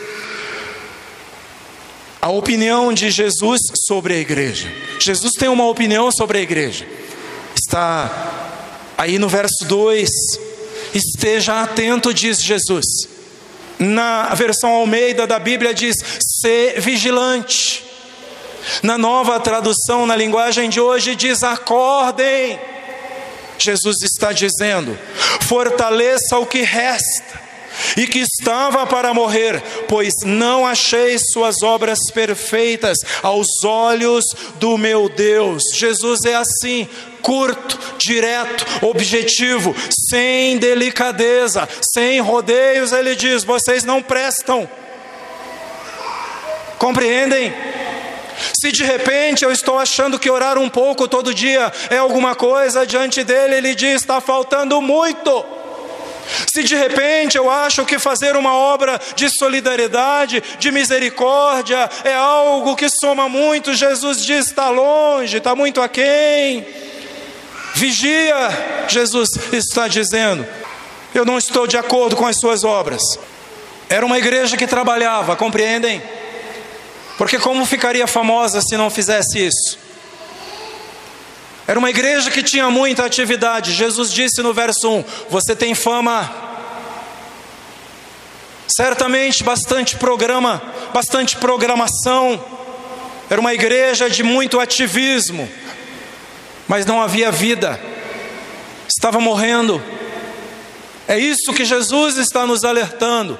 a 2.25 2.31
opinião 2.31 2.90
de 2.90 3.11
Jesus 3.11 3.61
sobre 3.87 4.14
a 4.14 4.16
igreja. 4.16 4.73
Jesus 4.99 5.33
tem 5.35 5.47
uma 5.47 5.69
opinião 5.69 6.11
sobre 6.11 6.38
a 6.38 6.40
igreja. 6.40 6.88
Está 7.54 8.95
Aí 8.97 9.19
no 9.19 9.28
verso 9.28 9.66
2, 9.66 10.09
esteja 10.95 11.61
atento, 11.62 12.14
diz 12.14 12.43
Jesus. 12.43 12.87
Na 13.78 14.33
versão 14.33 14.71
Almeida 14.71 15.26
da 15.26 15.38
Bíblia 15.38 15.75
diz: 15.75 15.97
ser 16.40 16.81
vigilante. 16.81 17.85
Na 18.83 18.97
nova 18.97 19.38
tradução, 19.38 20.07
na 20.07 20.16
linguagem 20.16 20.71
de 20.71 20.81
hoje, 20.81 21.14
diz: 21.14 21.43
acordem. 21.43 22.59
Jesus 23.59 24.00
está 24.02 24.33
dizendo: 24.33 24.99
fortaleça 25.43 26.38
o 26.38 26.47
que 26.47 26.62
resta 26.62 27.43
e 27.97 28.07
que 28.07 28.21
estava 28.21 28.87
para 28.87 29.14
morrer, 29.14 29.62
pois 29.88 30.14
não 30.25 30.66
achei 30.66 31.16
suas 31.19 31.62
obras 31.62 31.99
perfeitas 32.12 32.99
aos 33.23 33.64
olhos 33.64 34.25
do 34.57 34.76
meu 34.76 35.09
Deus. 35.09 35.62
Jesus 35.75 36.25
é 36.25 36.35
assim, 36.35 36.88
curto, 37.23 37.78
direto, 37.97 38.66
objetivo, 38.83 39.75
sem 40.11 40.59
delicadeza, 40.59 41.69
sem 41.95 42.21
rodeios. 42.21 42.93
Ele 42.93 43.14
diz: 43.14 43.45
vocês 43.45 43.85
não 43.85 44.02
prestam. 44.02 44.68
Compreendem? 46.79 47.53
Se 48.53 48.70
de 48.72 48.85
repente 48.85 49.44
eu 49.44 49.51
estou 49.51 49.79
achando 49.79 50.18
que 50.18 50.31
orar 50.31 50.59
um 50.59 50.68
pouco 50.68 51.09
todo 51.09 51.33
dia 51.33 51.72
é 51.88 51.96
alguma 51.96 52.35
coisa 52.35 52.87
diante 52.87 53.25
dele, 53.25 53.55
ele 53.57 53.75
diz: 53.75 54.03
está 54.03 54.20
faltando 54.20 54.81
muito. 54.83 55.63
Se 56.53 56.62
de 56.62 56.75
repente 56.75 57.37
eu 57.37 57.51
acho 57.51 57.85
que 57.85 57.99
fazer 57.99 58.37
uma 58.37 58.55
obra 58.55 59.01
de 59.14 59.29
solidariedade, 59.29 60.42
de 60.59 60.70
misericórdia, 60.70 61.88
é 62.05 62.14
algo 62.14 62.77
que 62.77 62.88
soma 62.88 63.29
muito, 63.29 63.75
Jesus 63.75 64.25
diz: 64.25 64.47
está 64.47 64.70
longe, 64.70 65.37
está 65.37 65.55
muito 65.55 65.81
aquém. 65.81 66.66
Vigia, 67.75 68.37
Jesus 68.88 69.31
está 69.53 69.88
dizendo. 69.88 70.47
Eu 71.14 71.25
não 71.25 71.38
estou 71.38 71.66
de 71.66 71.77
acordo 71.77 72.16
com 72.16 72.27
as 72.27 72.38
suas 72.38 72.64
obras. 72.64 73.03
Era 73.88 74.05
uma 74.05 74.18
igreja 74.18 74.57
que 74.57 74.66
trabalhava, 74.66 75.37
compreendem? 75.37 76.03
Porque 77.16 77.38
como 77.38 77.64
ficaria 77.64 78.07
famosa 78.07 78.61
se 78.61 78.77
não 78.77 78.90
fizesse 78.90 79.47
isso? 79.47 79.84
Era 81.66 81.79
uma 81.79 81.90
igreja 81.90 82.31
que 82.31 82.42
tinha 82.42 82.70
muita 82.70 83.05
atividade. 83.05 83.72
Jesus 83.72 84.12
disse 84.12 84.42
no 84.42 84.53
verso 84.53 84.88
1: 84.88 85.05
Você 85.31 85.57
tem 85.57 85.74
fama. 85.74 86.42
Certamente 88.66 89.44
bastante 89.44 89.96
programa, 89.96 90.62
bastante 90.92 91.37
programação. 91.37 92.42
Era 93.31 93.40
uma 93.40 93.55
igreja 93.55 94.11
de 94.11 94.22
muito 94.22 94.61
ativismo, 94.61 95.48
mas 96.68 96.85
não 96.85 97.00
havia 97.00 97.31
vida. 97.31 97.81
Estava 98.87 99.20
morrendo. 99.20 99.83
É 101.07 101.18
isso 101.18 101.53
que 101.53 101.64
Jesus 101.64 102.16
está 102.16 102.46
nos 102.46 102.64
alertando. 102.64 103.38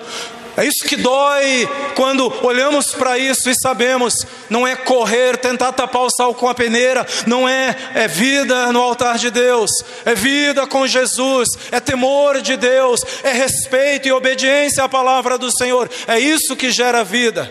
É 0.56 0.64
isso 0.64 0.84
que 0.86 0.96
dói 0.96 1.68
quando 1.96 2.32
olhamos 2.44 2.92
para 2.92 3.18
isso 3.18 3.50
e 3.50 3.54
sabemos, 3.54 4.14
não 4.48 4.66
é 4.66 4.76
correr, 4.76 5.36
tentar 5.36 5.72
tapar 5.72 6.02
o 6.02 6.10
sal 6.10 6.32
com 6.32 6.48
a 6.48 6.54
peneira, 6.54 7.04
não 7.26 7.48
é, 7.48 7.76
é 7.94 8.06
vida 8.06 8.72
no 8.72 8.80
altar 8.80 9.18
de 9.18 9.30
Deus, 9.30 9.70
é 10.04 10.14
vida 10.14 10.64
com 10.66 10.86
Jesus, 10.86 11.48
é 11.72 11.80
temor 11.80 12.40
de 12.40 12.56
Deus, 12.56 13.00
é 13.24 13.32
respeito 13.32 14.06
e 14.06 14.12
obediência 14.12 14.84
à 14.84 14.88
palavra 14.88 15.36
do 15.36 15.50
Senhor, 15.50 15.90
é 16.06 16.20
isso 16.20 16.54
que 16.54 16.70
gera 16.70 17.02
vida. 17.02 17.50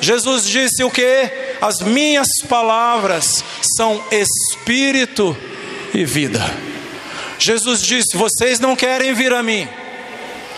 Jesus 0.00 0.44
disse 0.44 0.82
o 0.82 0.90
que? 0.90 1.30
As 1.60 1.80
minhas 1.80 2.28
palavras 2.48 3.44
são 3.76 4.02
espírito 4.10 5.36
e 5.94 6.04
vida. 6.04 6.42
Jesus 7.38 7.82
disse: 7.82 8.16
Vocês 8.16 8.58
não 8.58 8.74
querem 8.74 9.12
vir 9.12 9.32
a 9.34 9.42
mim 9.42 9.68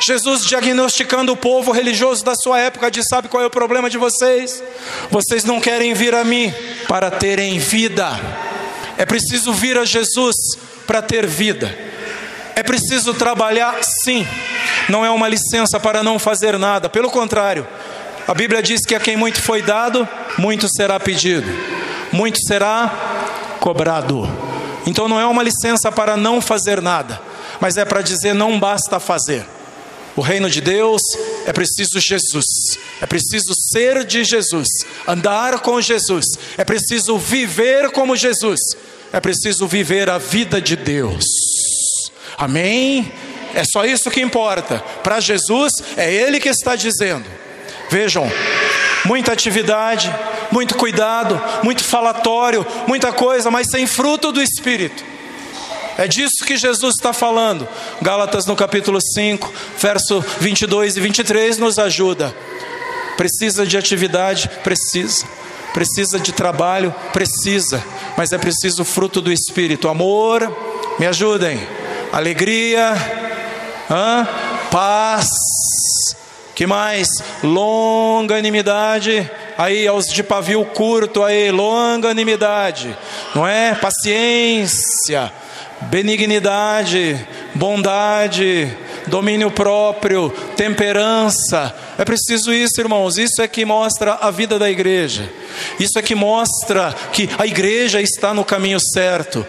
Jesus 0.05 0.45
diagnosticando 0.45 1.33
o 1.33 1.37
povo 1.37 1.71
religioso 1.71 2.25
da 2.25 2.35
sua 2.35 2.59
época, 2.59 2.91
diz: 2.91 3.07
Sabe 3.09 3.29
qual 3.29 3.43
é 3.43 3.47
o 3.47 3.51
problema 3.51 3.89
de 3.89 3.99
vocês? 3.99 4.63
Vocês 5.11 5.45
não 5.45 5.61
querem 5.61 5.95
vir 5.95 6.15
a 6.15 6.25
mim 6.25 6.53
para 6.89 7.11
terem 7.11 7.59
vida. 7.59 8.09
É 8.99 9.07
preciso 9.07 9.53
vir 9.53 9.79
a 9.79 9.85
Jesus 9.85 10.37
para 10.87 11.01
ter 11.01 11.27
vida. 11.27 11.77
É 12.57 12.63
preciso 12.63 13.15
trabalhar, 13.15 13.79
sim. 13.83 14.27
Não 14.89 15.05
é 15.05 15.11
uma 15.11 15.29
licença 15.29 15.79
para 15.79 16.03
não 16.03 16.19
fazer 16.19 16.59
nada. 16.59 16.89
Pelo 16.89 17.11
contrário, 17.11 17.67
a 18.27 18.35
Bíblia 18.35 18.63
diz 18.63 18.85
que 18.85 18.95
a 18.95 19.01
quem 19.01 19.17
muito 19.17 19.41
foi 19.41 19.63
dado, 19.63 20.07
muito 20.37 20.69
será 20.69 20.99
pedido, 20.99 21.49
muito 22.13 22.39
será 22.47 22.93
cobrado. 23.61 24.29
Então 24.87 25.09
não 25.09 25.21
é 25.21 25.27
uma 25.27 25.43
licença 25.43 25.93
para 25.93 26.17
não 26.17 26.41
fazer 26.41 26.83
nada, 26.83 27.21
mas 27.61 27.77
é 27.77 27.85
para 27.85 28.03
dizer 28.03 28.35
não 28.35 28.59
basta 28.59 28.99
fazer. 28.99 29.47
O 30.15 30.21
reino 30.21 30.51
de 30.51 30.61
Deus 30.61 31.01
é 31.47 31.53
preciso 31.53 31.99
Jesus, 31.99 32.45
é 33.01 33.07
preciso 33.07 33.55
ser 33.73 34.05
de 34.05 34.25
Jesus, 34.25 34.69
andar 35.09 35.61
com 35.61 35.81
Jesus, 35.81 36.25
é 36.59 36.65
preciso 36.65 37.17
viver 37.19 37.91
como 37.91 38.15
Jesus, 38.15 38.61
é 39.13 39.21
preciso 39.21 39.67
viver 39.67 40.11
a 40.11 40.19
vida 40.19 40.61
de 40.61 40.77
Deus. 40.77 41.25
Amém? 42.37 43.11
É 43.55 43.65
só 43.65 43.85
isso 43.85 44.11
que 44.11 44.21
importa. 44.21 44.81
Para 45.03 45.21
Jesus, 45.21 45.73
é 45.97 46.13
Ele 46.13 46.41
que 46.41 46.49
está 46.49 46.77
dizendo. 46.77 47.25
Vejam, 47.91 48.31
muita 49.05 49.33
atividade, 49.33 50.15
muito 50.51 50.75
cuidado, 50.77 51.41
muito 51.63 51.85
falatório, 51.85 52.67
muita 52.87 53.13
coisa, 53.13 53.51
mas 53.51 53.69
sem 53.71 53.87
fruto 53.87 54.33
do 54.33 54.43
Espírito. 54.43 55.05
É 55.99 56.09
disso 56.09 56.45
que 56.47 56.57
Jesus 56.57 56.95
está 56.95 57.13
falando. 57.13 57.69
Gálatas 58.01 58.47
no 58.47 58.57
capítulo 58.57 59.01
5, 59.01 59.53
verso 59.79 60.25
22 60.41 60.97
e 60.97 61.01
23 61.01 61.59
nos 61.59 61.79
ajuda. 61.79 62.35
Precisa 63.17 63.67
de 63.67 63.77
atividade? 63.77 64.49
Precisa. 64.65 65.27
Precisa 65.73 66.19
de 66.19 66.33
trabalho? 66.33 66.95
Precisa. 67.13 67.83
Mas 68.17 68.33
é 68.33 68.39
preciso 68.39 68.85
fruto 68.85 69.21
do 69.21 69.33
Espírito. 69.33 69.89
Amor, 69.89 70.55
me 70.99 71.07
ajudem. 71.07 71.67
Alegria, 72.13 72.95
hã? 73.91 74.29
paz. 74.73 75.29
Que 76.55 76.67
mais? 76.67 77.09
Longanimidade. 77.43 79.31
Aí 79.63 79.87
aos 79.87 80.07
de 80.07 80.25
pavio 80.25 80.65
curto 80.65 81.23
aí, 81.23 81.53
longanimidade. 81.53 82.97
Não 83.33 83.47
é? 83.47 83.77
Paciência, 83.77 85.33
benignidade, 85.83 87.25
bondade, 87.55 88.77
domínio 89.07 89.53
próprio, 89.53 90.31
temperança. 90.57 91.73
É 91.97 92.05
preciso 92.05 92.53
isso, 92.53 92.81
irmãos. 92.81 93.17
Isso 93.19 93.41
é 93.41 93.47
que 93.47 93.65
mostra 93.65 94.15
a 94.15 94.33
vida 94.33 94.59
da 94.59 94.69
igreja. 94.69 95.31
Isso 95.79 95.97
é 95.97 96.03
que 96.03 96.17
mostra 96.17 96.93
que 97.13 97.31
a 97.39 97.47
igreja 97.47 98.01
está 98.01 98.35
no 98.35 98.45
caminho 98.45 98.81
certo. 98.81 99.47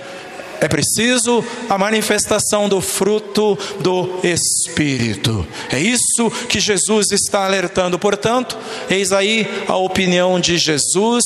É 0.63 0.67
preciso 0.69 1.43
a 1.67 1.78
manifestação 1.78 2.69
do 2.69 2.80
fruto 2.80 3.60
do 3.82 4.21
Espírito. 4.23 5.45
É 5.69 5.78
isso 5.78 6.32
que 6.47 6.58
Jesus 6.58 7.12
está 7.12 7.43
alertando. 7.43 7.99
Portanto, 7.99 8.58
eis 8.89 9.12
aí 9.12 9.45
a 9.67 9.76
opinião 9.76 10.39
de 10.39 10.58
Jesus 10.58 11.26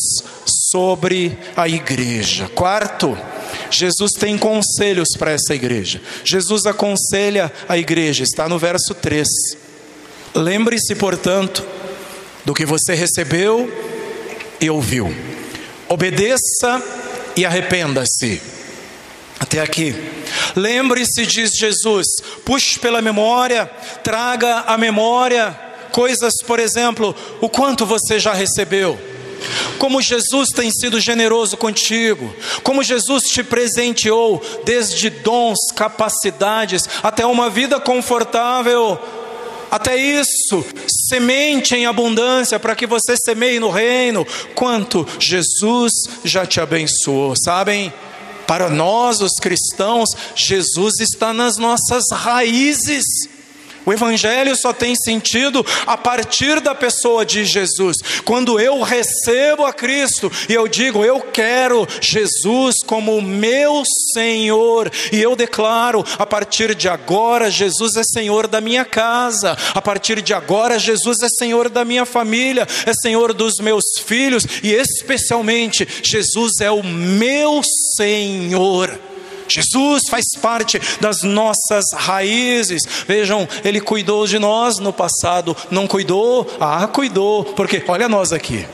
sobre 0.72 1.38
a 1.56 1.70
igreja. 1.70 2.50
Quarto, 2.56 3.16
Jesus 3.70 4.14
tem 4.14 4.40
conselhos 4.40 5.10
para 5.16 5.34
essa 5.34 5.54
igreja. 5.54 6.02
Jesus 6.24 6.66
aconselha 6.66 7.54
a 7.70 7.78
igreja, 7.78 8.24
está 8.24 8.50
no 8.50 8.58
verso 8.58 8.96
3. 8.96 9.28
Lembre-se, 10.34 10.96
portanto, 10.96 11.64
do 12.44 12.56
que 12.56 12.66
você 12.66 12.96
recebeu 12.96 13.72
e 14.60 14.68
ouviu. 14.68 15.16
Obedeça 15.88 16.84
e 17.36 17.46
arrependa-se. 17.46 18.57
Até 19.40 19.62
aqui. 19.62 19.96
Lembre-se, 20.56 21.26
diz 21.26 21.52
Jesus, 21.52 22.08
puxe 22.44 22.80
pela 22.80 23.02
memória, 23.02 23.70
traga 24.04 24.62
à 24.62 24.78
memória 24.78 25.68
coisas, 25.92 26.36
por 26.46 26.60
exemplo, 26.60 27.16
o 27.42 27.50
quanto 27.50 27.86
você 27.86 28.20
já 28.20 28.34
recebeu. 28.34 29.00
Como 29.80 30.02
Jesus 30.02 30.50
tem 30.50 30.72
sido 30.72 31.00
generoso 31.00 31.58
contigo, 31.58 32.36
como 32.64 32.84
Jesus 32.84 33.24
te 33.26 33.44
presenteou 33.44 34.42
desde 34.64 35.10
dons, 35.10 35.58
capacidades, 35.76 36.88
até 37.02 37.26
uma 37.26 37.50
vida 37.50 37.80
confortável, 37.80 39.00
até 39.70 39.98
isso, 39.98 40.66
semente 41.10 41.76
em 41.76 41.86
abundância 41.86 42.60
para 42.60 42.76
que 42.76 42.88
você 42.88 43.16
semeie 43.18 43.60
no 43.60 43.70
reino. 43.70 44.26
Quanto 44.56 45.08
Jesus 45.20 45.92
já 46.24 46.46
te 46.46 46.62
abençoou, 46.62 47.34
sabem? 47.36 47.94
Para 48.48 48.70
nós, 48.70 49.22
os 49.22 49.34
cristãos, 49.34 50.10
Jesus 50.36 51.00
está 51.00 51.34
nas 51.34 51.58
nossas 51.58 52.06
raízes. 52.12 53.04
O 53.88 53.94
Evangelho 53.94 54.54
só 54.54 54.74
tem 54.74 54.94
sentido 54.98 55.66
a 55.86 55.96
partir 55.96 56.60
da 56.60 56.76
pessoa 56.76 57.26
de 57.26 57.46
Jesus. 57.46 57.96
Quando 58.26 58.60
eu 58.60 58.82
recebo 58.82 59.64
a 59.64 59.72
Cristo 59.72 60.30
e 60.50 60.54
eu 60.54 60.68
digo, 60.68 61.06
eu 61.06 61.22
quero 61.22 61.88
Jesus 62.02 62.76
como 62.86 63.22
meu 63.22 63.84
Senhor, 64.14 64.92
e 65.10 65.22
eu 65.22 65.38
declaro, 65.38 66.04
a 66.20 66.26
partir 66.26 66.76
de 66.76 66.90
agora, 66.90 67.50
Jesus 67.50 67.96
é 67.96 68.04
Senhor 68.04 68.46
da 68.46 68.60
minha 68.60 68.84
casa, 68.84 69.58
a 69.74 69.82
partir 69.82 70.22
de 70.22 70.34
agora, 70.34 70.78
Jesus 70.78 71.20
é 71.24 71.30
Senhor 71.30 71.70
da 71.70 71.86
minha 71.86 72.06
família, 72.06 72.68
é 72.86 72.92
Senhor 72.94 73.32
dos 73.32 73.58
meus 73.58 73.86
filhos, 74.06 74.44
e 74.62 74.74
especialmente, 74.74 75.88
Jesus 76.04 76.60
é 76.60 76.70
o 76.70 76.84
meu 76.84 77.62
Senhor. 77.96 79.00
Jesus 79.48 80.04
faz 80.10 80.26
parte 80.42 80.80
das 81.00 81.24
nossas 81.24 81.86
raízes. 81.94 82.82
Vejam, 83.08 83.48
Ele 83.64 83.82
cuidou 83.82 84.26
de 84.28 84.40
nós 84.40 84.80
no 84.80 84.94
passado, 84.94 85.56
não 85.70 85.88
cuidou? 85.88 86.50
Ah, 86.60 86.88
cuidou, 86.88 87.44
porque 87.44 87.84
olha 87.88 88.10
nós 88.10 88.32
aqui. 88.32 88.66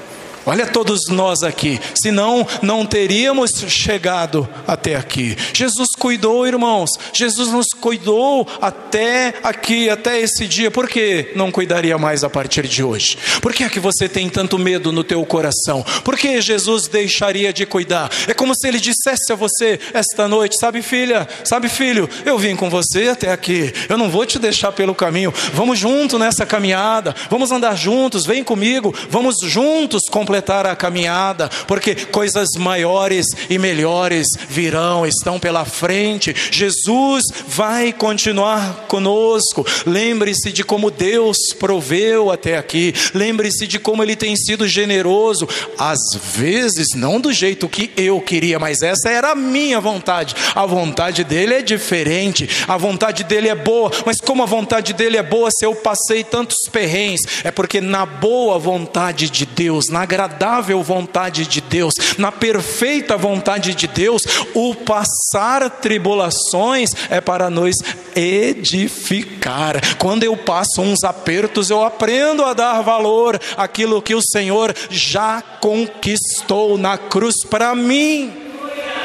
Olha 0.46 0.68
todos 0.68 1.08
nós 1.08 1.42
aqui, 1.42 1.80
senão 1.96 2.46
não 2.62 2.86
teríamos 2.86 3.52
chegado 3.70 4.48
até 4.68 4.96
aqui. 4.96 5.38
Jesus 5.54 5.90
cuidou, 5.98 6.46
irmãos. 6.46 6.90
Jesus 7.14 7.50
nos 7.50 7.68
cuidou 7.80 8.46
até 8.62 9.36
aqui, 9.42 9.90
até 9.90 10.20
esse 10.20 10.46
dia. 10.46 10.70
Por 10.70 10.90
que 10.90 11.32
não 11.34 11.50
cuidaria 11.50 11.98
mais 11.98 12.26
a 12.26 12.30
partir 12.30 12.68
de 12.68 12.84
hoje? 12.84 13.18
Por 13.42 13.54
que 13.54 13.64
é 13.64 13.70
que 13.70 13.80
você 13.80 14.10
tem 14.10 14.28
tanto 14.28 14.60
medo 14.60 14.92
no 14.92 15.02
teu 15.04 15.26
coração? 15.26 15.86
Por 16.04 16.18
que 16.18 16.42
Jesus 16.42 16.90
deixaria 16.90 17.54
de 17.54 17.66
cuidar? 17.66 18.12
É 18.28 18.34
como 18.34 18.54
se 18.54 18.68
ele 18.68 18.82
dissesse 18.82 19.32
a 19.32 19.36
você 19.36 19.80
esta 19.94 20.28
noite, 20.28 20.60
sabe, 20.60 20.82
filha, 20.82 21.26
sabe, 21.46 21.70
filho, 21.70 22.10
eu 22.26 22.38
vim 22.38 22.56
com 22.56 22.70
você 22.70 23.08
até 23.08 23.32
aqui. 23.32 23.74
Eu 23.88 23.98
não 23.98 24.10
vou 24.10 24.26
te 24.26 24.38
deixar 24.38 24.74
pelo 24.74 24.94
caminho. 24.94 25.34
Vamos 25.54 25.80
junto 25.80 26.20
nessa 26.20 26.46
caminhada. 26.46 27.16
Vamos 27.30 27.50
andar 27.50 27.78
juntos. 27.78 28.26
Vem 28.26 28.44
comigo. 28.44 28.94
Vamos 29.10 29.38
juntos 29.42 30.02
completar 30.12 30.33
completar 30.34 30.66
a 30.66 30.76
caminhada, 30.76 31.48
porque 31.68 31.94
coisas 31.94 32.50
maiores 32.58 33.28
e 33.52 33.60
melhores 33.60 34.28
virão, 34.50 35.06
estão 35.06 35.40
pela 35.40 35.64
frente. 35.64 36.36
Jesus 36.50 37.24
vai 37.48 37.94
continuar 37.94 38.86
conosco. 38.88 39.64
Lembre-se 39.86 40.52
de 40.52 40.64
como 40.64 40.90
Deus 40.90 41.38
proveu 41.60 42.32
até 42.32 42.58
aqui. 42.58 42.96
Lembre-se 43.14 43.68
de 43.68 43.78
como 43.78 44.02
Ele 44.02 44.16
tem 44.16 44.36
sido 44.36 44.68
generoso. 44.68 45.48
Às 45.78 46.00
vezes, 46.36 46.88
não 46.96 47.20
do 47.20 47.32
jeito 47.32 47.70
que 47.70 47.92
eu 47.96 48.20
queria, 48.20 48.58
mas 48.58 48.82
essa 48.82 49.12
era 49.12 49.34
a 49.34 49.36
minha 49.36 49.80
vontade. 49.80 50.36
A 50.56 50.66
vontade 50.66 51.24
dele 51.24 51.54
é 51.54 51.62
diferente. 51.62 52.50
A 52.68 52.76
vontade 52.76 53.24
dele 53.24 53.50
é 53.50 53.56
boa, 53.56 53.92
mas 54.04 54.20
como 54.20 54.42
a 54.42 54.48
vontade 54.48 54.94
dele 54.94 55.18
é 55.18 55.24
boa, 55.24 55.50
se 55.52 55.64
eu 55.64 55.76
passei 55.76 56.24
tantos 56.24 56.58
perrengues, 56.72 57.22
é 57.44 57.52
porque 57.52 57.80
na 57.80 58.04
boa 58.04 58.58
vontade 58.58 59.30
de 59.30 59.46
Deus, 59.46 59.90
na 59.90 60.06
graça 60.08 60.23
agradável 60.24 60.82
vontade 60.82 61.46
de 61.46 61.62
Deus, 61.62 61.94
na 62.18 62.32
perfeita 62.32 63.18
vontade 63.18 63.76
de 63.76 63.88
Deus, 63.88 64.24
o 64.54 64.74
passar 64.74 65.70
tribulações 65.70 66.90
é 67.10 67.20
para 67.20 67.50
nos 67.50 67.76
edificar. 68.16 69.98
Quando 69.98 70.24
eu 70.24 70.38
passo 70.38 70.82
uns 70.82 71.04
apertos, 71.04 71.70
eu 71.70 71.84
aprendo 71.84 72.44
a 72.44 72.54
dar 72.54 72.82
valor 72.82 73.40
àquilo 73.58 74.02
que 74.02 74.16
o 74.16 74.22
Senhor 74.22 74.74
já 74.90 75.42
conquistou 75.42 76.78
na 76.78 76.98
cruz 76.98 77.36
para 77.50 77.76
mim. 77.76 78.32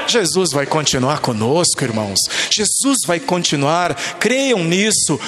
Jesus 0.07 0.53
vai 0.53 0.65
continuar 0.65 1.19
conosco, 1.19 1.85
irmãos. 1.85 2.19
Jesus 2.51 2.99
vai 3.07 3.21
continuar. 3.21 3.95
Creiam 4.19 4.65
nisso. 4.65 5.21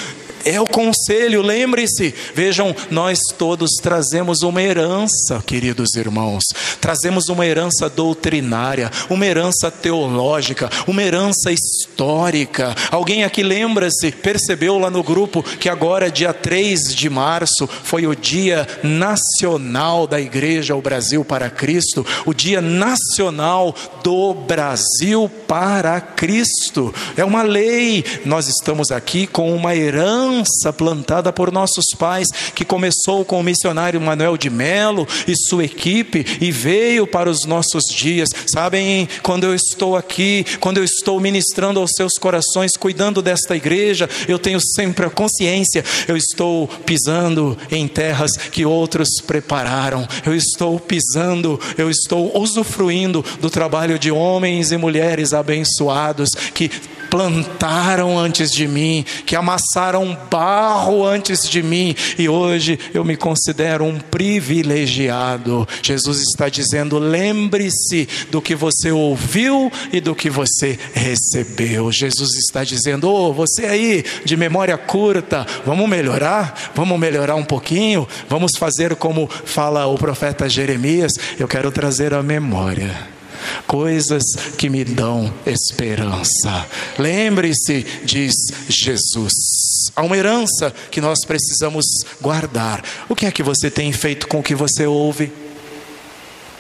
É 0.45 0.61
o 0.61 0.67
conselho, 0.67 1.43
lembre-se. 1.43 2.15
Vejam, 2.35 2.75
nós 2.91 3.19
todos 3.37 3.71
trazemos 3.83 4.43
uma 4.43 4.63
herança, 4.63 5.43
queridos 5.47 5.95
irmãos. 5.95 6.45
Trazemos 6.81 7.29
uma 7.29 7.47
herança 7.47 7.89
doutrinária, 7.89 8.91
uma 9.09 9.27
herança 9.27 9.71
teológica, 9.71 10.71
uma 10.87 11.03
herança 11.03 11.53
histórica. 12.01 12.75
Alguém 12.91 13.25
aqui 13.25 13.43
lembra-se, 13.43 14.11
percebeu 14.11 14.79
lá 14.79 14.91
no 14.91 15.03
grupo 15.03 15.43
que 15.43 15.69
agora, 15.69 16.11
dia 16.11 16.33
3 16.33 16.95
de 16.95 17.11
março, 17.11 17.69
foi 17.85 18.07
o 18.07 18.15
Dia 18.15 18.67
Nacional 18.83 20.07
da 20.07 20.19
Igreja 20.19 20.73
ao 20.73 20.81
Brasil 20.81 21.23
para 21.25 21.51
Cristo, 21.51 22.05
o 22.25 22.33
Dia 22.33 22.63
Nacional 22.63 23.75
do 24.03 24.33
Brasil 24.33 25.31
para 25.47 26.01
Cristo. 26.01 26.95
É 27.17 27.25
uma 27.25 27.43
lei. 27.43 28.03
Nós 28.25 28.49
estamos 28.49 28.91
aqui 28.91 29.27
com 29.27 29.55
uma 29.55 29.77
herança 29.77 30.41
herança 30.61 30.73
plantada 30.73 31.33
por 31.33 31.53
nossos 31.53 31.87
pais, 31.97 32.29
que 32.55 32.65
começou 32.65 33.25
com 33.25 33.41
o 33.41 33.43
missionário 33.43 34.01
Manuel 34.01 34.37
de 34.37 34.51
Melo 34.51 35.07
e 35.27 35.37
sua 35.37 35.65
equipe 35.65 36.25
e 36.41 36.51
veio 36.51 37.07
para 37.07 37.31
os 37.31 37.45
nossos 37.45 37.85
dias. 37.85 38.31
Sabem, 38.47 39.09
quando 39.23 39.45
eu 39.45 39.55
estou 39.55 39.97
aqui, 39.97 40.45
quando 40.61 40.79
eu 40.79 40.85
estou 40.85 41.21
ministrando 41.21 41.81
aos 41.81 41.90
seus 41.95 42.15
corações, 42.15 42.73
cuidando 42.79 43.23
desta 43.23 43.57
igreja, 43.57 44.09
eu 44.29 44.39
tenho 44.39 44.61
sempre 44.61 45.07
a 45.07 45.11
consciência, 45.11 45.85
eu 46.07 46.17
estou 46.17 46.69
pisando 46.85 47.57
em 47.71 47.87
terras 47.87 48.37
que 48.37 48.65
outros 48.65 49.09
prepararam, 49.27 50.07
eu 50.25 50.35
estou 50.35 50.79
pisando, 50.79 51.59
eu 51.77 51.91
estou 51.91 52.37
usufruindo 52.39 53.25
do 53.41 53.51
trabalho 53.51 53.99
de 53.99 54.11
homens 54.11 54.73
e 54.73 54.77
mulheres 54.77 55.33
abençoados 55.33 56.31
que 56.55 56.71
plantaram 57.11 58.17
antes 58.17 58.53
de 58.53 58.69
mim, 58.69 59.05
que 59.27 59.35
amassaram 59.35 60.17
barro 60.31 61.05
antes 61.05 61.49
de 61.49 61.63
mim, 61.63 61.95
e 62.17 62.29
hoje 62.29 62.79
eu 62.95 63.05
me 63.05 63.17
considero 63.17 63.85
um 63.85 63.99
privilegiado. 63.99 65.69
Jesus 65.83 66.21
está 66.23 66.49
dizendo: 66.49 66.99
lembre-se 66.99 68.09
do 68.31 68.41
que 68.41 68.55
você 68.55 68.93
ouviu 68.93 69.71
e 69.93 70.01
do 70.01 70.15
que 70.15 70.31
você 70.31 70.79
recebeu. 70.95 71.91
Jesus 71.91 72.35
está 72.37 72.63
dizendo: 72.63 73.11
oh, 73.11 73.33
você 73.33 73.67
aí 73.67 74.05
de 74.25 74.37
memória 74.37 74.79
curta, 74.79 75.47
vamos 75.67 75.89
melhorar? 75.89 76.71
Vamos 76.75 76.99
melhorar 76.99 77.35
um 77.35 77.45
pouquinho? 77.45 78.07
Vamos 78.29 78.53
fazer 78.57 78.95
como 78.95 79.29
fala 79.29 79.87
o 79.87 79.99
profeta 79.99 80.49
Jeremias? 80.49 81.13
Eu 81.39 81.49
quero 81.49 81.71
trazer 81.73 82.15
a 82.15 82.23
memória 82.23 83.20
coisas 83.67 84.23
que 84.57 84.69
me 84.69 84.85
dão 84.85 85.33
esperança. 85.47 86.67
Lembre-se, 86.99 87.87
diz 88.05 88.35
Jesus. 88.69 89.91
Há 89.95 90.03
uma 90.03 90.17
herança 90.17 90.73
que 90.91 91.01
nós 91.01 91.25
precisamos 91.25 91.85
guardar. 92.21 92.83
O 93.09 93.15
que 93.15 93.27
é 93.27 93.31
que 93.31 93.43
você 93.43 93.71
tem 93.71 93.93
feito 93.93 94.29
com 94.29 94.41
o 94.41 94.43
que 94.43 94.55
você 94.55 94.87
ouve? 94.87 95.33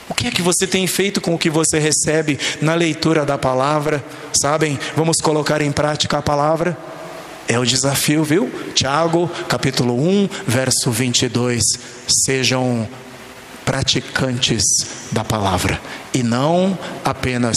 O 0.08 0.14
que 0.14 0.26
é 0.26 0.30
que 0.30 0.42
você 0.42 0.66
tem 0.66 0.86
feito 0.88 1.20
com 1.20 1.34
o 1.34 1.38
que 1.38 1.48
você 1.48 1.78
recebe 1.78 2.38
na 2.60 2.74
leitura 2.74 3.24
da 3.24 3.38
palavra? 3.38 4.04
Sabem, 4.32 4.78
vamos 4.96 5.18
colocar 5.18 5.62
em 5.62 5.70
prática 5.70 6.18
a 6.18 6.22
palavra? 6.22 6.76
É 7.46 7.58
o 7.58 7.64
desafio, 7.64 8.24
viu? 8.24 8.50
Tiago, 8.74 9.30
capítulo 9.48 9.94
1, 10.00 10.28
verso 10.46 10.90
22. 10.90 11.62
Sejam 12.24 12.88
praticantes 13.70 14.64
da 15.12 15.22
palavra 15.22 15.80
e 16.12 16.24
não 16.24 16.76
apenas 17.04 17.56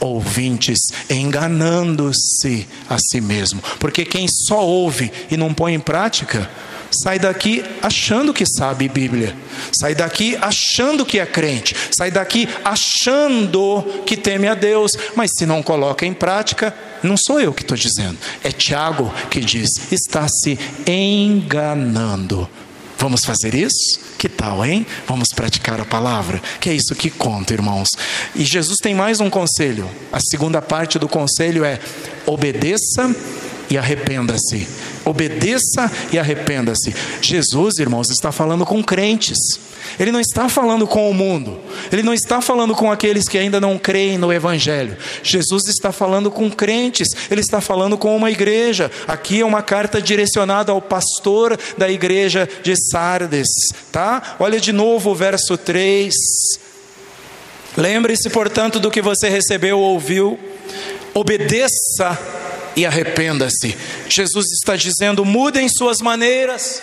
ouvintes, 0.00 0.78
enganando-se 1.10 2.66
a 2.88 2.96
si 2.98 3.20
mesmo. 3.20 3.62
Porque 3.78 4.06
quem 4.06 4.26
só 4.26 4.64
ouve 4.64 5.12
e 5.30 5.36
não 5.36 5.52
põe 5.52 5.74
em 5.74 5.80
prática, 5.80 6.50
sai 7.02 7.18
daqui 7.18 7.62
achando 7.82 8.32
que 8.32 8.46
sabe 8.46 8.88
Bíblia, 8.88 9.36
sai 9.70 9.94
daqui 9.94 10.34
achando 10.40 11.04
que 11.04 11.18
é 11.18 11.26
crente, 11.26 11.76
sai 11.90 12.10
daqui 12.10 12.48
achando 12.64 13.84
que 14.06 14.16
teme 14.16 14.48
a 14.48 14.54
Deus, 14.54 14.92
mas 15.14 15.30
se 15.36 15.44
não 15.44 15.62
coloca 15.62 16.06
em 16.06 16.14
prática, 16.14 16.74
não 17.02 17.18
sou 17.18 17.38
eu 17.38 17.52
que 17.52 17.60
estou 17.60 17.76
dizendo, 17.76 18.16
é 18.42 18.50
Tiago 18.50 19.12
que 19.28 19.40
diz: 19.40 19.92
está 19.92 20.26
se 20.26 20.58
enganando. 20.86 22.48
Vamos 23.04 23.22
fazer 23.22 23.54
isso? 23.54 24.00
Que 24.16 24.30
tal, 24.30 24.64
hein? 24.64 24.86
Vamos 25.06 25.28
praticar 25.28 25.78
a 25.78 25.84
palavra? 25.84 26.40
Que 26.58 26.70
é 26.70 26.72
isso 26.72 26.94
que 26.94 27.10
conta, 27.10 27.52
irmãos. 27.52 27.90
E 28.34 28.46
Jesus 28.46 28.78
tem 28.78 28.94
mais 28.94 29.20
um 29.20 29.28
conselho. 29.28 29.86
A 30.10 30.18
segunda 30.20 30.62
parte 30.62 30.98
do 30.98 31.06
conselho 31.06 31.66
é: 31.66 31.78
obedeça 32.24 33.14
e 33.68 33.76
arrependa-se. 33.76 34.66
Obedeça 35.04 35.90
e 36.12 36.18
arrependa-se. 36.18 36.94
Jesus, 37.20 37.78
irmãos, 37.78 38.10
está 38.10 38.32
falando 38.32 38.64
com 38.64 38.82
crentes. 38.82 39.38
Ele 39.98 40.10
não 40.10 40.20
está 40.20 40.48
falando 40.48 40.86
com 40.86 41.10
o 41.10 41.14
mundo. 41.14 41.60
Ele 41.92 42.02
não 42.02 42.14
está 42.14 42.40
falando 42.40 42.74
com 42.74 42.90
aqueles 42.90 43.28
que 43.28 43.36
ainda 43.36 43.60
não 43.60 43.78
creem 43.78 44.16
no 44.16 44.32
Evangelho. 44.32 44.96
Jesus 45.22 45.68
está 45.68 45.92
falando 45.92 46.30
com 46.30 46.50
crentes. 46.50 47.08
Ele 47.30 47.40
está 47.40 47.60
falando 47.60 47.98
com 47.98 48.16
uma 48.16 48.30
igreja. 48.30 48.90
Aqui 49.06 49.40
é 49.40 49.44
uma 49.44 49.62
carta 49.62 50.00
direcionada 50.00 50.72
ao 50.72 50.80
pastor 50.80 51.58
da 51.76 51.88
igreja 51.90 52.48
de 52.62 52.74
Sardes. 52.74 53.48
Tá? 53.92 54.36
Olha 54.38 54.58
de 54.58 54.72
novo 54.72 55.10
o 55.10 55.14
verso 55.14 55.56
3. 55.58 56.14
Lembre-se, 57.76 58.30
portanto, 58.30 58.80
do 58.80 58.90
que 58.90 59.02
você 59.02 59.28
recebeu 59.28 59.78
ou 59.78 59.94
ouviu. 59.94 60.38
Obedeça 61.12 62.18
e 62.76 62.86
arrependa-se. 62.86 63.76
Jesus 64.08 64.46
está 64.52 64.76
dizendo: 64.76 65.24
mudem 65.24 65.68
suas 65.68 66.00
maneiras. 66.00 66.82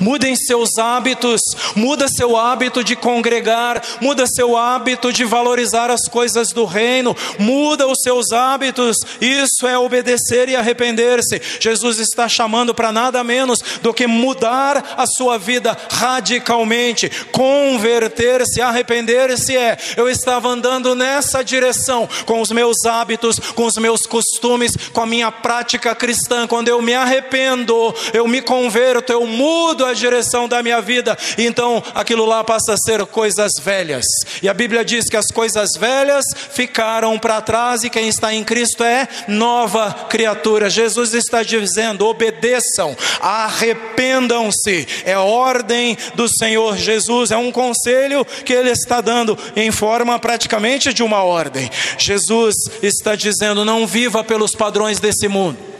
Mudem 0.00 0.34
seus 0.36 0.78
hábitos, 0.78 1.40
muda 1.74 2.08
seu 2.08 2.36
hábito 2.36 2.82
de 2.82 2.96
congregar, 2.96 3.82
muda 4.00 4.26
seu 4.26 4.56
hábito 4.56 5.12
de 5.12 5.24
valorizar 5.24 5.90
as 5.90 6.08
coisas 6.08 6.48
do 6.52 6.64
reino, 6.64 7.16
muda 7.38 7.86
os 7.86 8.00
seus 8.02 8.32
hábitos. 8.32 8.96
Isso 9.20 9.66
é 9.66 9.78
obedecer 9.78 10.48
e 10.48 10.56
arrepender-se. 10.56 11.40
Jesus 11.60 11.98
está 11.98 12.28
chamando 12.28 12.74
para 12.74 12.92
nada 12.92 13.22
menos 13.22 13.60
do 13.82 13.94
que 13.94 14.06
mudar 14.06 14.94
a 14.96 15.06
sua 15.06 15.38
vida 15.38 15.76
radicalmente, 15.90 17.10
converter-se, 17.30 18.60
arrepender-se 18.60 19.56
é 19.56 19.76
eu 19.96 20.08
estava 20.08 20.48
andando 20.48 20.94
nessa 20.94 21.42
direção 21.42 22.08
com 22.26 22.40
os 22.40 22.50
meus 22.50 22.84
hábitos, 22.84 23.38
com 23.38 23.64
os 23.64 23.76
meus 23.76 24.02
costumes, 24.02 24.76
com 24.92 25.00
a 25.00 25.06
minha 25.06 25.30
prática 25.30 25.94
cristã. 25.94 26.46
Quando 26.46 26.68
eu 26.68 26.80
me 26.80 26.94
arrependo, 26.94 27.94
eu 28.12 28.26
me 28.26 28.40
converto, 28.40 29.12
eu 29.12 29.26
mudo 29.26 29.73
mudo 29.74 29.84
a 29.84 29.92
direção 29.92 30.48
da 30.48 30.62
minha 30.62 30.80
vida, 30.80 31.18
então 31.36 31.82
aquilo 31.96 32.24
lá 32.24 32.44
passa 32.44 32.74
a 32.74 32.76
ser 32.76 33.04
coisas 33.06 33.54
velhas. 33.60 34.06
E 34.40 34.48
a 34.48 34.54
Bíblia 34.54 34.84
diz 34.84 35.06
que 35.06 35.16
as 35.16 35.26
coisas 35.26 35.70
velhas 35.76 36.24
ficaram 36.50 37.18
para 37.18 37.40
trás 37.40 37.82
e 37.82 37.90
quem 37.90 38.06
está 38.06 38.32
em 38.32 38.44
Cristo 38.44 38.84
é 38.84 39.08
nova 39.26 39.92
criatura. 40.08 40.70
Jesus 40.70 41.12
está 41.12 41.42
dizendo: 41.42 42.06
obedeçam, 42.06 42.96
arrependam-se. 43.20 44.86
É 45.04 45.18
ordem 45.18 45.98
do 46.14 46.28
Senhor 46.28 46.76
Jesus, 46.76 47.32
é 47.32 47.36
um 47.36 47.50
conselho 47.50 48.24
que 48.44 48.52
ele 48.52 48.70
está 48.70 49.00
dando 49.00 49.36
em 49.56 49.72
forma 49.72 50.16
praticamente 50.20 50.94
de 50.94 51.02
uma 51.02 51.24
ordem. 51.24 51.68
Jesus 51.98 52.54
está 52.80 53.16
dizendo: 53.16 53.64
não 53.64 53.88
viva 53.88 54.22
pelos 54.22 54.52
padrões 54.52 55.00
desse 55.00 55.26
mundo 55.26 55.73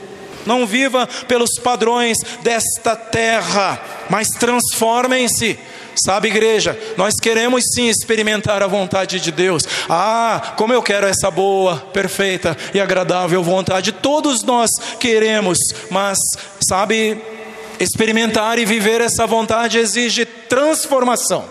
não 0.47 0.67
viva 0.67 1.07
pelos 1.29 1.59
padrões 1.63 2.19
desta 2.43 2.97
terra, 2.97 3.81
mas 4.09 4.29
transformem-se. 4.29 5.59
Sabe, 6.05 6.29
igreja, 6.29 6.77
nós 6.97 7.15
queremos 7.21 7.63
sim 7.73 7.89
experimentar 7.89 8.63
a 8.63 8.67
vontade 8.67 9.21
de 9.21 9.31
Deus. 9.31 9.63
Ah, 9.89 10.55
como 10.57 10.73
eu 10.73 10.83
quero 10.83 11.07
essa 11.07 11.31
boa, 11.31 11.77
perfeita 11.93 12.57
e 12.73 12.81
agradável 12.81 13.43
vontade. 13.43 13.93
Todos 13.93 14.43
nós 14.43 14.71
queremos, 14.99 15.59
mas, 15.91 16.19
sabe, 16.61 17.23
experimentar 17.79 18.59
e 18.59 18.65
viver 18.65 19.01
essa 19.01 19.25
vontade 19.25 19.79
exige 19.79 20.25
transformação, 20.25 21.45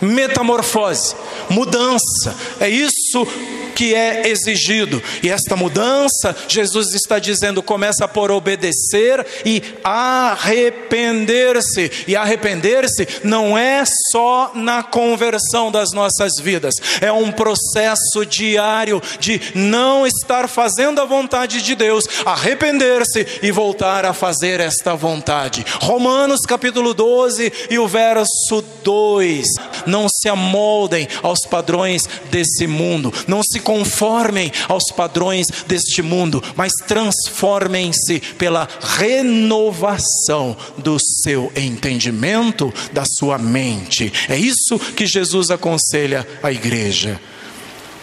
metamorfose, 0.00 1.16
mudança. 1.50 2.36
É 2.60 2.68
isso 2.68 3.26
que 3.74 3.94
é 3.94 4.28
exigido. 4.28 5.02
E 5.22 5.30
esta 5.30 5.56
mudança, 5.56 6.36
Jesus 6.48 6.94
está 6.94 7.18
dizendo, 7.18 7.62
começa 7.62 8.06
por 8.06 8.30
obedecer 8.30 9.24
e 9.44 9.62
arrepender-se. 9.82 11.90
E 12.06 12.16
arrepender-se 12.16 13.06
não 13.24 13.56
é 13.56 13.84
só 14.10 14.52
na 14.54 14.82
conversão 14.82 15.70
das 15.70 15.92
nossas 15.92 16.32
vidas, 16.40 16.74
é 17.00 17.12
um 17.12 17.30
processo 17.30 18.24
diário 18.26 19.00
de 19.18 19.40
não 19.54 20.06
estar 20.06 20.48
fazendo 20.48 21.00
a 21.00 21.04
vontade 21.04 21.62
de 21.62 21.74
Deus, 21.74 22.04
arrepender-se 22.24 23.26
e 23.42 23.50
voltar 23.50 24.04
a 24.04 24.12
fazer 24.12 24.60
esta 24.60 24.94
vontade. 24.94 25.64
Romanos 25.80 26.40
capítulo 26.42 26.94
12 26.94 27.52
e 27.70 27.78
o 27.78 27.88
verso 27.88 28.62
2. 28.82 29.46
Não 29.86 30.08
se 30.08 30.28
amoldem 30.28 31.08
aos 31.22 31.40
padrões 31.40 32.08
desse 32.30 32.66
mundo, 32.66 33.12
não 33.26 33.42
se 33.42 33.60
conformem 33.62 34.52
aos 34.68 34.84
padrões 34.94 35.46
deste 35.66 36.02
mundo, 36.02 36.42
mas 36.56 36.72
transformem-se 36.86 38.20
pela 38.36 38.68
renovação 38.80 40.56
do 40.76 40.98
seu 40.98 41.50
entendimento, 41.56 42.72
da 42.92 43.04
sua 43.04 43.38
mente. 43.38 44.12
É 44.28 44.36
isso 44.36 44.78
que 44.78 45.06
Jesus 45.06 45.50
aconselha 45.50 46.26
a 46.42 46.52
igreja. 46.52 47.20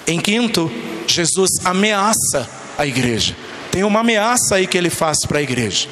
Em 0.08 0.20
quinto, 0.20 0.72
Jesus 1.06 1.52
ameaça 1.64 2.50
a 2.78 2.86
igreja. 2.88 3.36
Tem 3.72 3.84
uma 3.84 4.00
ameaça 4.00 4.56
aí 4.56 4.66
que 4.66 4.78
ele 4.78 4.90
faz 4.90 5.20
para 5.28 5.40
a 5.40 5.42
igreja. 5.42 5.88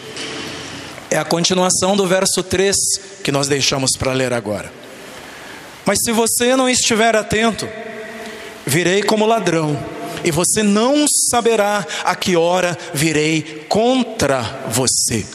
É 1.11 1.17
a 1.17 1.25
continuação 1.25 1.95
do 1.95 2.07
verso 2.07 2.41
3 2.41 2.75
que 3.23 3.31
nós 3.31 3.47
deixamos 3.47 3.91
para 3.97 4.13
ler 4.13 4.33
agora. 4.33 4.71
Mas 5.85 5.99
se 6.03 6.11
você 6.11 6.55
não 6.55 6.67
estiver 6.69 7.15
atento, 7.15 7.67
virei 8.67 9.01
como 9.01 9.25
ladrão, 9.25 9.79
e 10.23 10.29
você 10.29 10.61
não 10.61 11.05
saberá 11.07 11.85
a 12.03 12.15
que 12.15 12.35
hora 12.35 12.77
virei 12.93 13.65
contra 13.67 14.41
você. 14.67 15.25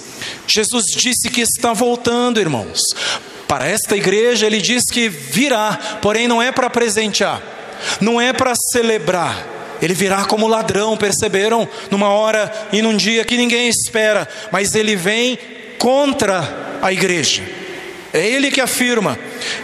Jesus 0.46 0.84
disse 0.96 1.30
que 1.30 1.40
está 1.40 1.72
voltando, 1.72 2.38
irmãos. 2.38 2.80
Para 3.48 3.66
esta 3.66 3.96
igreja, 3.96 4.46
ele 4.46 4.60
diz 4.60 4.84
que 4.84 5.08
virá, 5.08 5.98
porém 6.00 6.28
não 6.28 6.40
é 6.40 6.52
para 6.52 6.70
presentear, 6.70 7.42
não 8.00 8.20
é 8.20 8.32
para 8.32 8.54
celebrar. 8.72 9.48
Ele 9.80 9.94
virá 9.94 10.24
como 10.24 10.46
ladrão, 10.46 10.96
perceberam? 10.96 11.68
Numa 11.90 12.08
hora 12.08 12.52
e 12.72 12.80
num 12.80 12.96
dia 12.96 13.24
que 13.24 13.36
ninguém 13.36 13.68
espera, 13.68 14.28
mas 14.52 14.74
ele 14.74 14.94
vem 14.94 15.38
contra 15.78 16.78
a 16.80 16.92
igreja. 16.92 17.42
É 18.12 18.26
ele 18.26 18.50
que 18.50 18.60
afirma. 18.60 19.18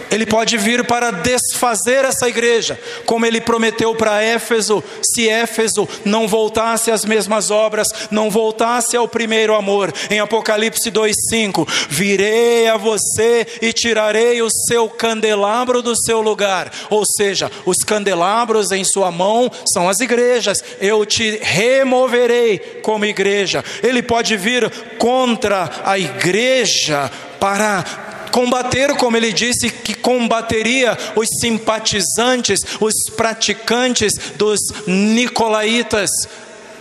Ele 0.09 0.25
pode 0.25 0.57
vir 0.57 0.83
para 0.85 1.11
desfazer 1.11 2.03
essa 2.03 2.27
igreja, 2.27 2.79
como 3.05 3.25
ele 3.25 3.39
prometeu 3.39 3.93
para 3.95 4.23
Éfeso, 4.23 4.83
se 5.03 5.29
Éfeso 5.29 5.87
não 6.03 6.27
voltasse 6.27 6.89
às 6.89 7.05
mesmas 7.05 7.51
obras, 7.51 7.87
não 8.09 8.31
voltasse 8.31 8.97
ao 8.97 9.07
primeiro 9.07 9.53
amor. 9.53 9.93
Em 10.09 10.19
Apocalipse 10.19 10.89
2:5, 10.89 11.67
virei 11.89 12.67
a 12.67 12.75
você 12.75 13.45
e 13.61 13.71
tirarei 13.71 14.41
o 14.41 14.49
seu 14.49 14.89
candelabro 14.89 15.83
do 15.83 15.95
seu 15.95 16.19
lugar. 16.19 16.71
Ou 16.89 17.05
seja, 17.05 17.51
os 17.65 17.83
candelabros 17.83 18.71
em 18.71 18.83
sua 18.83 19.11
mão 19.11 19.51
são 19.71 19.87
as 19.87 19.99
igrejas. 19.99 20.63
Eu 20.81 21.05
te 21.05 21.37
removerei 21.41 22.57
como 22.81 23.05
igreja. 23.05 23.63
Ele 23.83 24.01
pode 24.01 24.35
vir 24.35 24.69
contra 24.97 25.69
a 25.83 25.99
igreja 25.99 27.11
para 27.39 28.08
combater, 28.31 28.95
como 28.95 29.17
ele 29.17 29.33
disse 29.33 29.69
que 29.69 29.93
combateria 29.93 30.97
os 31.15 31.27
simpatizantes, 31.39 32.61
os 32.79 32.93
praticantes 33.15 34.13
dos 34.35 34.59
nicolaítas. 34.87 36.09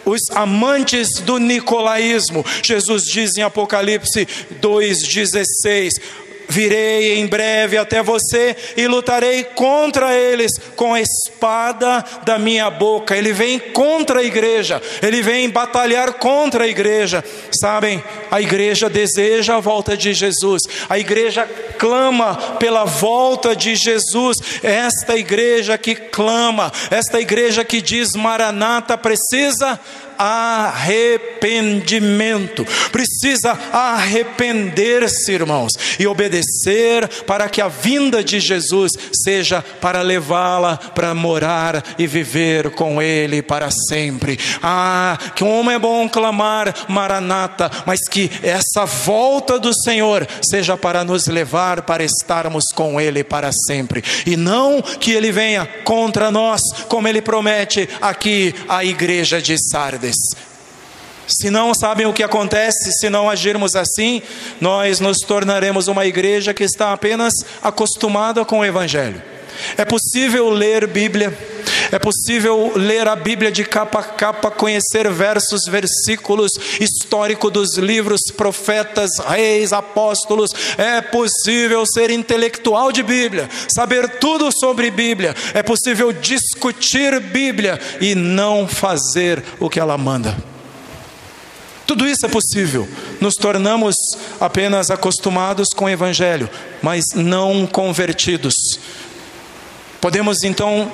os 0.05 0.23
amantes 0.31 1.21
do 1.21 1.39
nicolaísmo. 1.39 2.43
Jesus 2.63 3.03
diz 3.03 3.37
em 3.37 3.43
Apocalipse 3.43 4.27
2,16: 4.59 6.01
Virei 6.49 7.19
em 7.19 7.27
breve 7.27 7.77
até 7.77 8.03
você 8.03 8.57
e 8.77 8.87
lutarei 8.87 9.45
contra 9.45 10.17
eles 10.17 10.51
com 10.75 10.95
a 10.95 11.01
espada 11.01 12.05
da 12.25 12.39
minha 12.39 12.71
boca. 12.71 13.15
Ele 13.17 13.33
vem 13.33 13.59
contra 13.59 14.21
a 14.21 14.25
igreja, 14.25 14.81
ele 15.03 15.21
vem 15.21 15.51
batalhar 15.51 16.15
contra 16.15 16.65
a 16.65 16.69
igreja. 16.69 17.23
Sabem, 17.61 18.03
a 18.31 18.41
igreja 18.41 18.89
deseja 18.89 19.57
a 19.57 19.61
volta 19.61 19.97
de 19.97 20.15
Jesus, 20.15 20.63
a 20.89 20.99
igreja 20.99 21.47
clama 21.79 22.35
pela 22.59 22.85
volta 22.85 23.55
de 23.55 23.77
Jesus. 23.77 24.39
Esta 24.63 25.17
igreja 25.17 25.77
que 25.77 25.95
clama, 25.95 26.73
esta 26.91 27.21
igreja 27.21 27.65
que 27.65 27.83
diz 27.83 28.15
Maranata 28.15 28.97
precisa 28.97 29.79
arrependimento. 30.19 32.67
Precisa 32.91 33.53
arrepender-se, 33.73 35.33
irmãos, 35.33 35.73
e 35.99 36.07
obedecer 36.07 37.09
para 37.27 37.49
que 37.49 37.61
a 37.61 37.67
vinda 37.69 38.23
de 38.23 38.39
Jesus 38.41 38.93
seja 39.13 39.65
para 39.81 40.03
levá-la 40.03 40.77
para 40.77 41.15
morar 41.15 41.83
e 41.99 42.07
viver 42.07 42.71
com 42.71 43.03
Ele 43.03 43.43
para 43.43 43.69
sempre. 43.71 44.39
Ah, 44.63 45.19
que 45.35 45.43
como 45.49 45.71
é 45.71 45.79
bom 45.79 46.07
clamar 46.09 46.75
Maranata, 46.89 47.71
mas 47.87 48.01
que 48.09 48.31
essa 48.43 48.85
volta 48.85 49.59
do 49.59 49.73
Senhor 49.75 50.29
seja 50.43 50.77
para 50.77 51.03
nos 51.03 51.27
levar 51.27 51.83
para 51.83 52.05
estarmos 52.05 52.65
com 52.75 53.01
Ele 53.01 53.25
para 53.25 53.51
sempre, 53.67 54.05
e 54.27 54.37
não 54.37 54.83
que 54.83 55.13
Ele 55.13 55.33
venha 55.33 55.67
contra 55.85 56.31
nós, 56.31 56.61
como 56.89 57.09
Ele 57.09 57.23
promete 57.23 57.89
aqui 58.01 58.55
à 58.69 58.85
igreja 58.85 59.41
de 59.41 59.57
Sardes. 59.71 60.08
Se 61.27 61.51
não 61.51 61.75
sabem 61.75 62.07
o 62.07 62.13
que 62.13 62.23
acontece, 62.23 62.93
se 62.93 63.11
não 63.11 63.29
agirmos 63.29 63.75
assim, 63.75 64.23
nós 64.61 64.99
nos 64.99 65.19
tornaremos 65.19 65.87
uma 65.87 66.07
igreja 66.07 66.55
que 66.55 66.65
está 66.65 66.93
apenas 66.93 67.33
acostumada 67.63 68.45
com 68.45 68.61
o 68.61 68.65
Evangelho. 68.65 69.23
É 69.77 69.85
possível 69.85 70.51
ler 70.51 70.87
Bíblia, 70.87 71.37
é 71.91 71.99
possível 71.99 72.73
ler 72.77 73.09
a 73.09 73.17
Bíblia 73.17 73.51
de 73.51 73.65
capa 73.65 74.01
a 74.01 74.03
capa, 74.03 74.51
conhecer 74.51 75.11
versos, 75.11 75.63
versículos 75.69 76.53
históricos 76.81 77.51
dos 77.53 77.77
livros, 77.79 78.21
profetas, 78.37 79.11
reis, 79.19 79.73
apóstolos. 79.73 80.51
É 80.77 81.01
possível 81.01 81.85
ser 81.87 82.11
intelectual 82.11 82.93
de 82.93 83.03
Bíblia, 83.03 83.49
saber 83.69 84.19
tudo 84.19 84.51
sobre 84.53 84.91
Bíblia. 84.91 85.35
É 85.55 85.63
possível 85.63 86.13
discutir 86.13 87.19
Bíblia 87.21 87.81
e 88.01 88.15
não 88.15 88.69
fazer 88.69 89.43
o 89.59 89.71
que 89.71 89.81
ela 89.81 89.97
manda. 89.97 90.37
Tudo 91.89 92.07
isso 92.07 92.27
é 92.27 92.29
possível. 92.29 92.87
Nos 93.19 93.35
tornamos 93.35 93.97
apenas 94.39 94.91
acostumados 94.91 95.71
com 95.75 95.87
o 95.87 95.89
Evangelho, 95.89 96.51
mas 96.83 97.03
não 97.15 97.67
convertidos. 97.67 98.55
Podemos 100.01 100.43
então 100.43 100.91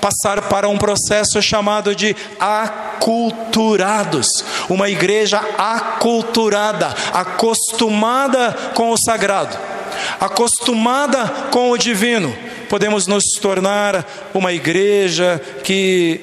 passar 0.00 0.42
para 0.42 0.68
um 0.68 0.78
processo 0.78 1.40
chamado 1.42 1.94
de 1.94 2.14
aculturados, 2.38 4.26
uma 4.68 4.88
igreja 4.88 5.38
aculturada, 5.56 6.94
acostumada 7.12 8.52
com 8.74 8.90
o 8.90 8.96
sagrado, 8.96 9.58
acostumada 10.20 11.26
com 11.50 11.70
o 11.70 11.78
divino. 11.78 12.36
Podemos 12.68 13.06
nos 13.06 13.24
tornar 13.40 14.06
uma 14.34 14.52
igreja 14.52 15.40
que 15.64 16.20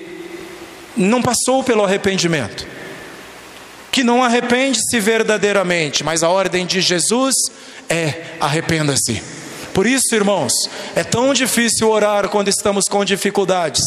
não 0.95 1.21
passou 1.21 1.63
pelo 1.63 1.83
arrependimento 1.83 2.75
que 3.95 4.03
não 4.03 4.21
arrepende-se 4.21 4.99
verdadeiramente, 4.99 6.03
mas 6.03 6.21
a 6.21 6.27
ordem 6.27 6.65
de 6.65 6.81
Jesus 6.81 7.33
é 7.87 8.25
arrependa-se. 8.41 9.34
Por 9.75 9.85
isso, 9.85 10.15
irmãos, 10.15 10.53
é 10.95 11.03
tão 11.03 11.33
difícil 11.33 11.89
orar 11.89 12.29
quando 12.29 12.47
estamos 12.47 12.87
com 12.87 13.03
dificuldades. 13.03 13.83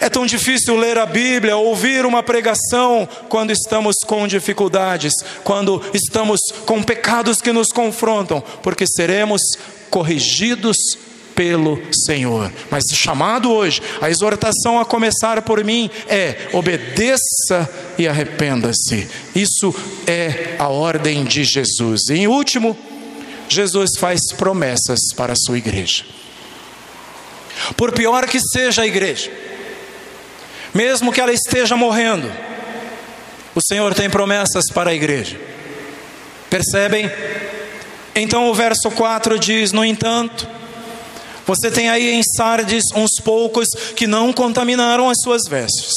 É 0.00 0.08
tão 0.08 0.26
difícil 0.26 0.76
ler 0.76 0.98
a 0.98 1.06
Bíblia, 1.06 1.56
ouvir 1.56 2.04
uma 2.04 2.24
pregação 2.24 3.08
quando 3.28 3.52
estamos 3.52 3.94
com 4.04 4.26
dificuldades, 4.26 5.14
quando 5.44 5.80
estamos 5.94 6.40
com 6.66 6.82
pecados 6.82 7.40
que 7.40 7.52
nos 7.52 7.68
confrontam, 7.68 8.42
porque 8.64 8.84
seremos 8.84 9.40
corrigidos 9.88 10.76
pelo 11.36 11.80
Senhor. 12.04 12.52
Mas 12.68 12.86
o 12.90 12.96
chamado 12.96 13.52
hoje, 13.52 13.80
a 14.00 14.10
exortação 14.10 14.80
a 14.80 14.84
começar 14.84 15.40
por 15.42 15.62
mim 15.62 15.88
é: 16.08 16.48
obedeça 16.52 17.70
e 17.96 18.08
arrependa-se. 18.08 19.06
Isso 19.36 19.72
é 20.04 20.56
a 20.58 20.66
ordem 20.66 21.22
de 21.22 21.44
Jesus. 21.44 22.08
E 22.08 22.14
em 22.14 22.26
último, 22.26 22.76
Jesus 23.52 23.92
faz 23.98 24.20
promessas 24.36 24.98
para 25.16 25.32
a 25.32 25.36
sua 25.36 25.58
igreja. 25.58 26.04
Por 27.76 27.92
pior 27.92 28.26
que 28.26 28.40
seja 28.40 28.82
a 28.82 28.86
igreja, 28.86 29.30
mesmo 30.74 31.12
que 31.12 31.20
ela 31.20 31.32
esteja 31.32 31.76
morrendo, 31.76 32.30
o 33.54 33.60
Senhor 33.60 33.94
tem 33.94 34.08
promessas 34.08 34.64
para 34.72 34.90
a 34.90 34.94
igreja. 34.94 35.38
Percebem? 36.48 37.10
Então 38.14 38.48
o 38.48 38.54
verso 38.54 38.90
4 38.90 39.38
diz: 39.38 39.72
No 39.72 39.84
entanto, 39.84 40.48
você 41.46 41.70
tem 41.70 41.88
aí 41.88 42.10
em 42.10 42.22
Sardes 42.22 42.84
uns 42.94 43.20
poucos 43.22 43.68
que 43.96 44.06
não 44.06 44.32
contaminaram 44.32 45.08
as 45.08 45.18
suas 45.22 45.42
vestes. 45.48 45.92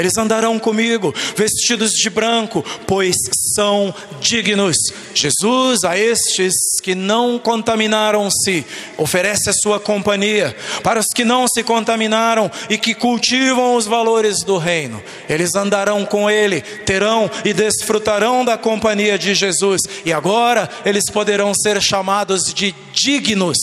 Eles 0.00 0.16
andarão 0.16 0.58
comigo, 0.58 1.14
vestidos 1.36 1.92
de 1.92 2.10
branco, 2.10 2.64
pois 2.86 3.14
são 3.54 3.94
dignos. 4.20 4.76
Jesus, 5.14 5.84
a 5.84 5.98
estes 5.98 6.54
que 6.82 6.94
não 6.94 7.38
contaminaram-se, 7.38 8.64
oferece 8.96 9.50
a 9.50 9.52
sua 9.52 9.78
companhia. 9.78 10.56
Para 10.82 10.98
os 10.98 11.06
que 11.14 11.24
não 11.24 11.46
se 11.46 11.62
contaminaram 11.62 12.50
e 12.68 12.76
que 12.78 12.94
cultivam 12.94 13.76
os 13.76 13.86
valores 13.86 14.42
do 14.42 14.56
reino, 14.56 15.02
eles 15.28 15.54
andarão 15.54 16.04
com 16.04 16.30
ele, 16.30 16.60
terão 16.60 17.30
e 17.44 17.52
desfrutarão 17.52 18.44
da 18.44 18.56
companhia 18.56 19.18
de 19.18 19.34
Jesus. 19.34 19.82
E 20.04 20.12
agora 20.12 20.68
eles 20.84 21.10
poderão 21.10 21.52
ser 21.54 21.80
chamados 21.80 22.52
de 22.52 22.74
dignos 22.92 23.58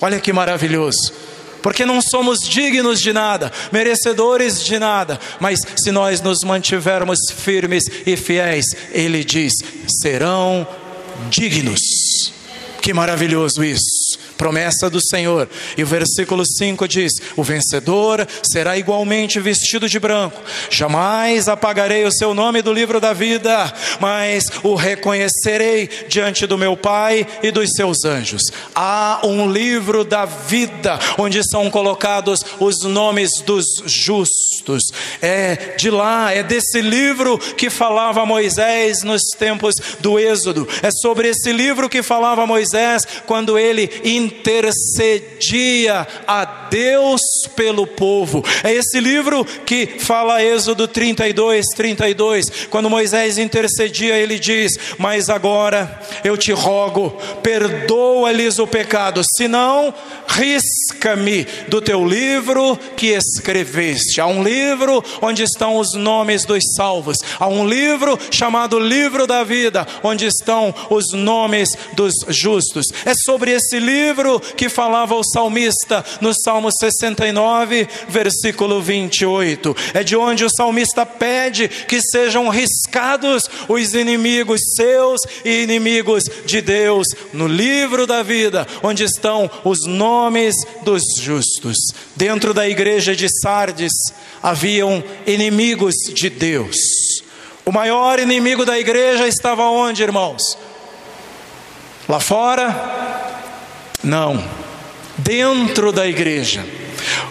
Olha 0.00 0.20
que 0.20 0.32
maravilhoso. 0.32 1.12
Porque 1.62 1.84
não 1.84 2.00
somos 2.00 2.40
dignos 2.40 3.00
de 3.00 3.12
nada, 3.12 3.52
merecedores 3.72 4.62
de 4.62 4.78
nada, 4.78 5.18
mas 5.40 5.60
se 5.76 5.90
nós 5.90 6.20
nos 6.20 6.40
mantivermos 6.44 7.18
firmes 7.36 7.84
e 8.06 8.16
fiéis, 8.16 8.66
Ele 8.92 9.24
diz: 9.24 9.52
serão 10.00 10.66
dignos. 11.30 11.80
Que 12.80 12.94
maravilhoso 12.94 13.62
isso 13.64 13.97
promessa 14.38 14.88
do 14.88 15.00
Senhor. 15.04 15.48
E 15.76 15.82
o 15.82 15.86
versículo 15.86 16.44
5 16.46 16.88
diz: 16.88 17.12
O 17.36 17.42
vencedor 17.42 18.26
será 18.42 18.78
igualmente 18.78 19.40
vestido 19.40 19.88
de 19.88 19.98
branco. 19.98 20.40
Jamais 20.70 21.48
apagarei 21.48 22.04
o 22.04 22.12
seu 22.12 22.32
nome 22.32 22.62
do 22.62 22.72
livro 22.72 23.00
da 23.00 23.12
vida, 23.12 23.70
mas 24.00 24.44
o 24.62 24.76
reconhecerei 24.76 25.90
diante 26.08 26.46
do 26.46 26.56
meu 26.56 26.76
Pai 26.76 27.26
e 27.42 27.50
dos 27.50 27.70
seus 27.72 28.04
anjos. 28.04 28.42
Há 28.74 29.20
um 29.24 29.50
livro 29.50 30.04
da 30.04 30.24
vida 30.24 30.98
onde 31.18 31.42
são 31.42 31.68
colocados 31.68 32.44
os 32.60 32.84
nomes 32.84 33.30
dos 33.44 33.64
justos. 33.84 34.84
É 35.20 35.74
de 35.76 35.90
lá, 35.90 36.32
é 36.32 36.42
desse 36.42 36.80
livro 36.80 37.38
que 37.38 37.68
falava 37.68 38.24
Moisés 38.24 39.02
nos 39.02 39.22
tempos 39.36 39.74
do 39.98 40.18
Êxodo. 40.18 40.68
É 40.82 40.90
sobre 40.90 41.28
esse 41.28 41.50
livro 41.50 41.88
que 41.88 42.02
falava 42.02 42.46
Moisés 42.46 43.04
quando 43.26 43.58
ele 43.58 43.90
intercedia 44.28 46.06
a 46.26 46.44
Deus 46.70 47.20
pelo 47.56 47.86
povo. 47.86 48.44
É 48.62 48.72
esse 48.72 49.00
livro 49.00 49.44
que 49.44 49.86
fala 49.98 50.42
Êxodo 50.42 50.86
32, 50.86 51.66
32. 51.74 52.66
Quando 52.70 52.90
Moisés 52.90 53.38
intercedia, 53.38 54.16
ele 54.16 54.38
diz: 54.38 54.72
Mas 54.98 55.30
agora 55.30 56.00
eu 56.22 56.36
te 56.36 56.52
rogo, 56.52 57.10
perdoa-lhes 57.42 58.58
o 58.58 58.66
pecado, 58.66 59.22
senão 59.36 59.94
risca-me 60.28 61.46
do 61.68 61.80
teu 61.80 62.06
livro 62.06 62.78
que 62.96 63.08
escreveste. 63.08 64.20
Há 64.20 64.26
um 64.26 64.42
livro 64.42 65.02
onde 65.22 65.42
estão 65.42 65.76
os 65.78 65.94
nomes 65.94 66.44
dos 66.44 66.62
salvos. 66.76 67.16
Há 67.38 67.48
um 67.48 67.66
livro 67.66 68.18
chamado 68.30 68.78
Livro 68.78 69.26
da 69.26 69.42
Vida, 69.42 69.86
onde 70.02 70.26
estão 70.26 70.74
os 70.90 71.12
nomes 71.12 71.70
dos 71.94 72.12
justos. 72.28 72.86
É 73.04 73.14
sobre 73.14 73.52
esse 73.52 73.78
livro 73.78 74.17
que 74.56 74.68
falava 74.68 75.14
o 75.14 75.24
salmista 75.24 76.04
no 76.20 76.32
Salmo 76.34 76.70
69, 76.72 77.88
versículo 78.08 78.80
28. 78.80 79.76
É 79.94 80.02
de 80.02 80.16
onde 80.16 80.44
o 80.44 80.50
salmista 80.50 81.06
pede 81.06 81.68
que 81.68 82.00
sejam 82.00 82.48
riscados 82.48 83.44
os 83.68 83.94
inimigos 83.94 84.60
seus 84.76 85.20
e 85.44 85.62
inimigos 85.62 86.24
de 86.44 86.60
Deus 86.60 87.06
no 87.32 87.46
livro 87.46 88.06
da 88.06 88.22
vida, 88.22 88.66
onde 88.82 89.04
estão 89.04 89.50
os 89.64 89.86
nomes 89.86 90.54
dos 90.82 91.02
justos. 91.20 91.76
Dentro 92.16 92.52
da 92.52 92.68
igreja 92.68 93.14
de 93.14 93.28
Sardes 93.40 93.92
haviam 94.42 95.02
inimigos 95.26 95.94
de 96.14 96.28
Deus. 96.28 96.76
O 97.64 97.72
maior 97.72 98.18
inimigo 98.18 98.64
da 98.64 98.78
igreja 98.78 99.28
estava 99.28 99.64
onde, 99.64 100.02
irmãos? 100.02 100.56
Lá 102.08 102.18
fora? 102.18 103.38
Não. 104.02 104.42
Dentro 105.16 105.92
da 105.92 106.06
igreja. 106.06 106.64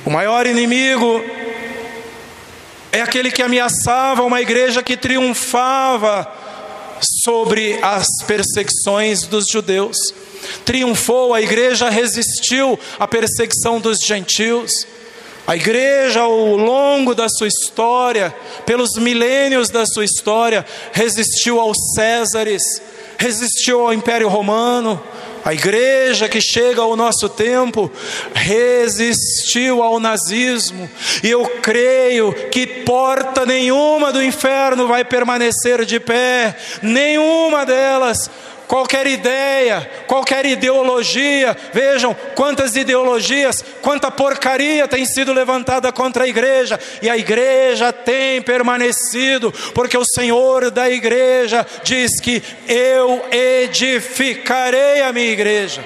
O 0.05 0.09
maior 0.09 0.45
inimigo 0.45 1.23
é 2.91 3.01
aquele 3.01 3.31
que 3.31 3.41
ameaçava 3.41 4.23
uma 4.23 4.41
igreja 4.41 4.83
que 4.83 4.97
triunfava 4.97 6.27
sobre 7.23 7.79
as 7.81 8.07
perseguições 8.25 9.23
dos 9.23 9.45
judeus. 9.47 9.97
Triunfou, 10.65 11.33
a 11.33 11.41
igreja 11.41 11.89
resistiu 11.89 12.79
à 12.99 13.07
perseguição 13.07 13.79
dos 13.79 13.99
gentios. 13.99 14.85
A 15.45 15.55
igreja, 15.55 16.21
ao 16.21 16.57
longo 16.57 17.15
da 17.15 17.29
sua 17.29 17.47
história, 17.47 18.35
pelos 18.65 18.97
milênios 18.97 19.69
da 19.69 19.85
sua 19.85 20.03
história, 20.03 20.65
resistiu 20.91 21.59
aos 21.59 21.77
Césares, 21.95 22.61
resistiu 23.17 23.81
ao 23.81 23.93
Império 23.93 24.27
Romano. 24.27 25.01
A 25.47 25.53
igreja 25.53 26.27
que 26.27 26.41
chega 26.41 26.81
ao 26.81 26.97
nosso 26.97 27.29
tempo 27.29 27.89
resistiu 28.33 29.81
ao 29.81 29.97
nazismo, 29.97 30.89
e 31.23 31.29
eu 31.29 31.45
creio 31.61 32.33
que 32.51 32.67
porta 32.67 33.45
nenhuma 33.45 34.11
do 34.11 34.21
inferno 34.21 34.89
vai 34.89 35.05
permanecer 35.05 35.85
de 35.85 36.01
pé, 36.01 36.53
nenhuma 36.81 37.65
delas 37.65 38.29
qualquer 38.67 39.07
ideia, 39.07 39.89
qualquer 40.05 40.45
ideologia. 40.45 41.55
Vejam 41.73 42.15
quantas 42.35 42.75
ideologias, 42.75 43.63
quanta 43.81 44.11
porcaria 44.11 44.87
tem 44.87 45.05
sido 45.05 45.33
levantada 45.33 45.91
contra 45.91 46.25
a 46.25 46.27
igreja, 46.27 46.79
e 47.01 47.09
a 47.09 47.17
igreja 47.17 47.93
tem 47.93 48.41
permanecido, 48.41 49.51
porque 49.73 49.97
o 49.97 50.05
Senhor 50.05 50.69
da 50.69 50.89
igreja 50.89 51.65
diz 51.83 52.19
que 52.19 52.43
eu 52.67 53.25
edificarei 53.31 55.01
a 55.01 55.13
minha 55.13 55.31
igreja. 55.31 55.83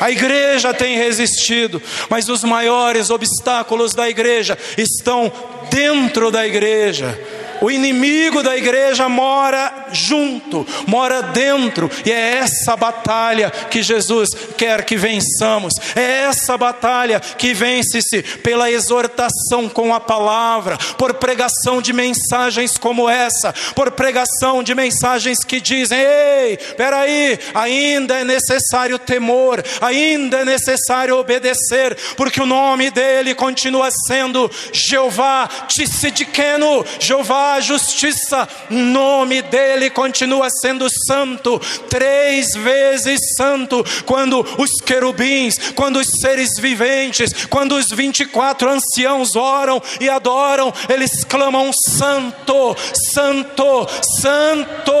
A 0.00 0.10
igreja 0.10 0.74
tem 0.74 0.96
resistido, 0.96 1.80
mas 2.08 2.28
os 2.28 2.42
maiores 2.42 3.10
obstáculos 3.10 3.94
da 3.94 4.08
igreja 4.08 4.58
estão 4.76 5.30
dentro 5.70 6.30
da 6.30 6.46
igreja 6.46 7.18
o 7.62 7.70
inimigo 7.70 8.42
da 8.42 8.56
igreja 8.56 9.08
mora 9.08 9.81
junto, 9.92 10.66
mora 10.86 11.22
dentro, 11.22 11.90
e 12.04 12.10
é 12.10 12.36
essa 12.38 12.76
batalha 12.76 13.50
que 13.50 13.82
Jesus 13.82 14.30
quer 14.56 14.84
que 14.84 14.96
vençamos. 14.96 15.74
É 15.94 16.22
essa 16.24 16.56
batalha 16.56 17.20
que 17.20 17.54
vence-se 17.54 18.22
pela 18.22 18.70
exortação 18.70 19.68
com 19.68 19.94
a 19.94 20.00
palavra, 20.00 20.78
por 20.96 21.14
pregação 21.14 21.80
de 21.80 21.92
mensagens 21.92 22.76
como 22.78 23.08
essa, 23.08 23.52
por 23.74 23.90
pregação 23.92 24.62
de 24.62 24.74
mensagens 24.74 25.38
que 25.44 25.60
dizem: 25.60 25.98
ei, 25.98 26.56
peraí, 26.76 27.38
ainda 27.54 28.18
é 28.18 28.24
necessário 28.24 28.98
temor, 28.98 29.62
ainda 29.80 30.38
é 30.38 30.44
necessário 30.44 31.16
obedecer, 31.16 31.96
porque 32.16 32.40
o 32.40 32.46
nome 32.46 32.90
dele 32.90 33.34
continua 33.34 33.90
sendo 33.90 34.50
Jeová 34.72 35.48
Tissidikeno, 35.68 36.84
Jeová 36.98 37.60
justiça, 37.60 38.48
nome 38.70 39.42
dele 39.42 39.81
continua 39.90 40.48
sendo 40.50 40.86
santo, 41.06 41.60
três 41.88 42.54
vezes 42.54 43.20
santo, 43.36 43.84
quando 44.04 44.40
os 44.58 44.70
querubins, 44.84 45.54
quando 45.74 45.98
os 45.98 46.06
seres 46.20 46.50
viventes, 46.58 47.46
quando 47.46 47.76
os 47.76 47.86
24 47.90 48.68
anciãos 48.68 49.36
oram 49.36 49.82
e 50.00 50.08
adoram, 50.08 50.72
eles 50.88 51.24
clamam: 51.24 51.70
Santo, 51.72 52.76
Santo, 53.12 53.88
Santo. 54.20 54.92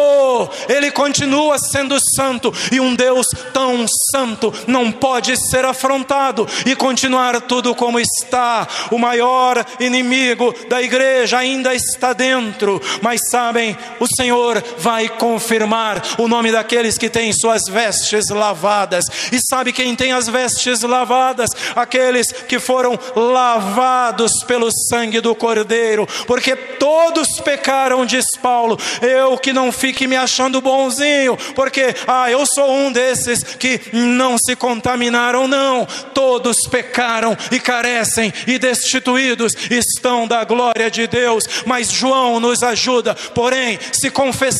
Ele 0.68 0.90
continua 0.90 1.58
sendo 1.58 1.98
santo, 2.16 2.52
e 2.70 2.80
um 2.80 2.94
Deus 2.94 3.26
tão 3.52 3.86
santo 4.10 4.52
não 4.66 4.90
pode 4.90 5.36
ser 5.36 5.64
afrontado 5.64 6.46
e 6.66 6.74
continuar 6.74 7.40
tudo 7.42 7.74
como 7.74 8.00
está. 8.00 8.66
O 8.90 8.98
maior 8.98 9.64
inimigo 9.80 10.54
da 10.68 10.82
igreja 10.82 11.38
ainda 11.38 11.74
está 11.74 12.12
dentro, 12.12 12.80
mas 13.00 13.20
sabem, 13.30 13.76
o 14.00 14.06
Senhor 14.16 14.62
vai 14.78 15.08
confirmar 15.08 16.02
o 16.18 16.28
nome 16.28 16.52
daqueles 16.52 16.98
que 16.98 17.08
têm 17.08 17.32
suas 17.32 17.62
vestes 17.68 18.28
lavadas. 18.28 19.04
E 19.30 19.38
sabe 19.38 19.72
quem 19.72 19.94
tem 19.94 20.12
as 20.12 20.28
vestes 20.28 20.82
lavadas? 20.82 21.50
Aqueles 21.74 22.32
que 22.32 22.58
foram 22.58 22.98
lavados 23.14 24.42
pelo 24.44 24.70
sangue 24.70 25.20
do 25.20 25.34
Cordeiro, 25.34 26.06
porque 26.26 26.54
todos 26.54 27.40
pecaram, 27.40 28.04
diz 28.04 28.26
Paulo. 28.40 28.78
Eu 29.00 29.38
que 29.38 29.52
não 29.52 29.72
fique 29.72 30.06
me 30.06 30.16
achando 30.16 30.60
bonzinho, 30.60 31.36
porque 31.54 31.94
ah, 32.06 32.30
eu 32.30 32.44
sou 32.46 32.70
um 32.70 32.92
desses 32.92 33.42
que 33.42 33.80
não 33.92 34.36
se 34.38 34.56
contaminaram, 34.56 35.46
não. 35.46 35.86
Todos 36.14 36.66
pecaram 36.68 37.36
e 37.50 37.58
carecem 37.58 38.32
e 38.46 38.58
destituídos 38.58 39.54
estão 39.70 40.26
da 40.26 40.44
glória 40.44 40.90
de 40.90 41.06
Deus. 41.06 41.44
Mas 41.66 41.90
João 41.90 42.40
nos 42.40 42.62
ajuda. 42.62 43.14
Porém, 43.34 43.78
se 43.92 44.10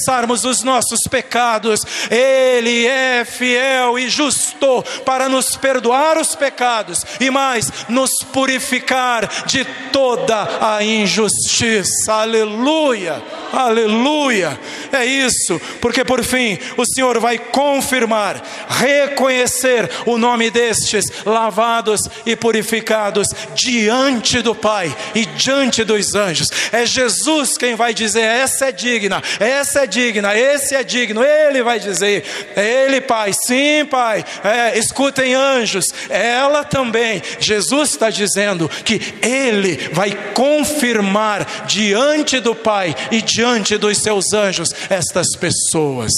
confessarmos 0.02 0.44
os 0.44 0.62
nossos 0.62 1.00
pecados, 1.08 1.80
Ele 2.10 2.86
é 2.86 3.24
fiel 3.24 3.98
e 3.98 4.08
justo 4.08 4.82
para 5.04 5.28
nos 5.28 5.56
perdoar 5.56 6.18
os 6.18 6.34
pecados 6.34 7.04
e 7.20 7.30
mais, 7.30 7.70
nos 7.88 8.10
purificar 8.32 9.28
de 9.46 9.64
toda 9.92 10.48
a 10.60 10.82
injustiça. 10.82 12.12
Aleluia, 12.12 13.22
aleluia. 13.52 14.58
É 14.92 15.04
isso, 15.04 15.60
porque 15.80 16.04
por 16.04 16.22
fim 16.24 16.58
o 16.76 16.84
Senhor 16.84 17.18
vai 17.20 17.38
confirmar, 17.38 18.42
reconhecer 18.68 19.88
o 20.04 20.18
nome 20.18 20.50
destes 20.50 21.04
lavados 21.24 22.02
e 22.26 22.34
purificados 22.34 23.28
diante 23.54 24.42
do 24.42 24.54
Pai 24.54 24.94
e 25.14 25.24
diante 25.26 25.84
dos 25.84 26.14
anjos. 26.14 26.48
É 26.72 26.84
Jesus 26.84 27.56
quem 27.56 27.74
vai 27.74 27.94
dizer: 27.94 28.22
essa 28.22 28.66
é 28.66 28.72
digna, 28.72 29.22
essa 29.38 29.81
é 29.81 29.81
digna, 29.86 30.36
esse 30.36 30.74
é 30.74 30.82
digno. 30.82 31.22
Ele 31.22 31.62
vai 31.62 31.78
dizer: 31.78 32.24
é 32.56 32.84
Ele, 32.84 33.00
Pai, 33.00 33.32
sim, 33.32 33.84
Pai. 33.84 34.24
É, 34.42 34.78
escutem, 34.78 35.34
anjos, 35.34 35.86
ela 36.08 36.64
também. 36.64 37.22
Jesus 37.38 37.90
está 37.90 38.10
dizendo 38.10 38.68
que 38.68 39.00
Ele 39.22 39.76
vai 39.92 40.10
confirmar 40.34 41.64
diante 41.66 42.40
do 42.40 42.54
Pai 42.54 42.94
e 43.10 43.20
diante 43.20 43.76
dos 43.76 43.98
seus 43.98 44.32
anjos 44.32 44.74
estas 44.88 45.36
pessoas. 45.36 46.12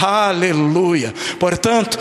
Aleluia. 0.00 1.12
Portanto, 1.38 1.98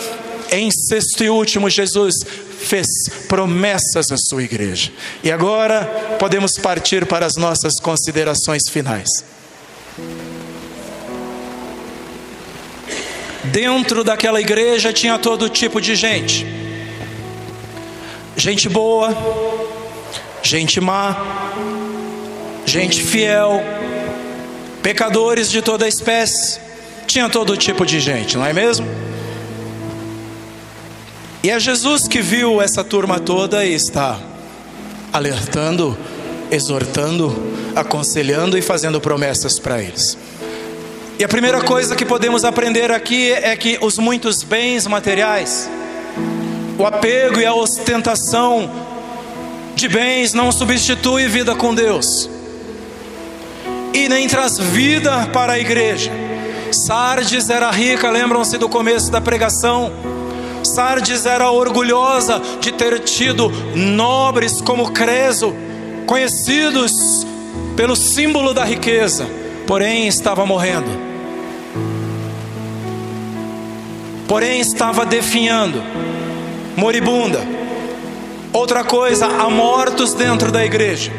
em 0.51 0.69
sexto 0.71 1.23
e 1.23 1.29
último, 1.29 1.69
Jesus 1.69 2.15
fez 2.61 2.87
promessas 3.27 4.11
à 4.11 4.17
sua 4.17 4.43
igreja. 4.43 4.91
E 5.23 5.31
agora 5.31 5.85
podemos 6.19 6.53
partir 6.53 7.05
para 7.05 7.25
as 7.25 7.35
nossas 7.35 7.79
considerações 7.79 8.69
finais. 8.69 9.09
Dentro 13.45 14.03
daquela 14.03 14.39
igreja 14.39 14.93
tinha 14.93 15.17
todo 15.17 15.49
tipo 15.49 15.81
de 15.81 15.95
gente. 15.95 16.45
Gente 18.37 18.69
boa, 18.69 19.15
gente 20.43 20.79
má, 20.79 21.15
gente 22.65 23.01
fiel, 23.01 23.61
pecadores 24.81 25.49
de 25.49 25.61
toda 25.61 25.87
espécie. 25.87 26.59
Tinha 27.07 27.29
todo 27.29 27.57
tipo 27.57 27.85
de 27.85 27.99
gente, 27.99 28.37
não 28.37 28.45
é 28.45 28.53
mesmo? 28.53 28.87
E 31.43 31.49
é 31.49 31.59
Jesus 31.59 32.07
que 32.07 32.21
viu 32.21 32.61
essa 32.61 32.83
turma 32.83 33.19
toda 33.19 33.65
e 33.65 33.73
está 33.73 34.19
alertando, 35.11 35.97
exortando, 36.51 37.35
aconselhando 37.75 38.57
e 38.57 38.61
fazendo 38.61 39.01
promessas 39.01 39.57
para 39.57 39.81
eles. 39.81 40.17
E 41.21 41.23
a 41.23 41.27
primeira 41.27 41.61
coisa 41.61 41.95
que 41.95 42.03
podemos 42.03 42.43
aprender 42.43 42.91
aqui 42.91 43.31
é 43.31 43.55
que 43.55 43.77
os 43.79 43.99
muitos 43.99 44.41
bens 44.41 44.87
materiais, 44.87 45.69
o 46.79 46.83
apego 46.83 47.39
e 47.39 47.45
a 47.45 47.53
ostentação 47.53 48.67
de 49.75 49.87
bens 49.87 50.33
não 50.33 50.51
substitui 50.51 51.27
vida 51.27 51.53
com 51.53 51.75
Deus 51.75 52.27
e 53.93 54.09
nem 54.09 54.27
traz 54.27 54.57
vida 54.57 55.27
para 55.27 55.53
a 55.53 55.59
igreja. 55.59 56.11
Sardes 56.71 57.51
era 57.51 57.69
rica, 57.69 58.09
lembram-se 58.09 58.57
do 58.57 58.67
começo 58.67 59.11
da 59.11 59.21
pregação 59.21 59.93
Sardes 60.63 61.27
era 61.27 61.51
orgulhosa 61.51 62.41
de 62.59 62.71
ter 62.71 62.97
tido 63.01 63.47
nobres 63.75 64.59
como 64.59 64.91
Creso, 64.91 65.53
conhecidos 66.07 67.27
pelo 67.75 67.95
símbolo 67.95 68.55
da 68.55 68.65
riqueza, 68.65 69.27
porém 69.67 70.07
estava 70.07 70.47
morrendo. 70.47 71.10
Porém 74.31 74.61
estava 74.61 75.05
definhando, 75.05 75.83
moribunda. 76.77 77.41
Outra 78.53 78.81
coisa, 78.81 79.25
há 79.25 79.49
mortos 79.49 80.13
dentro 80.13 80.53
da 80.53 80.63
igreja. 80.63 81.11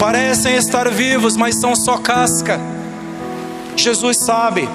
Parecem 0.00 0.56
estar 0.56 0.90
vivos, 0.90 1.36
mas 1.36 1.54
são 1.54 1.76
só 1.76 1.98
casca. 1.98 2.58
Jesus 3.76 4.16
sabe, 4.16 4.68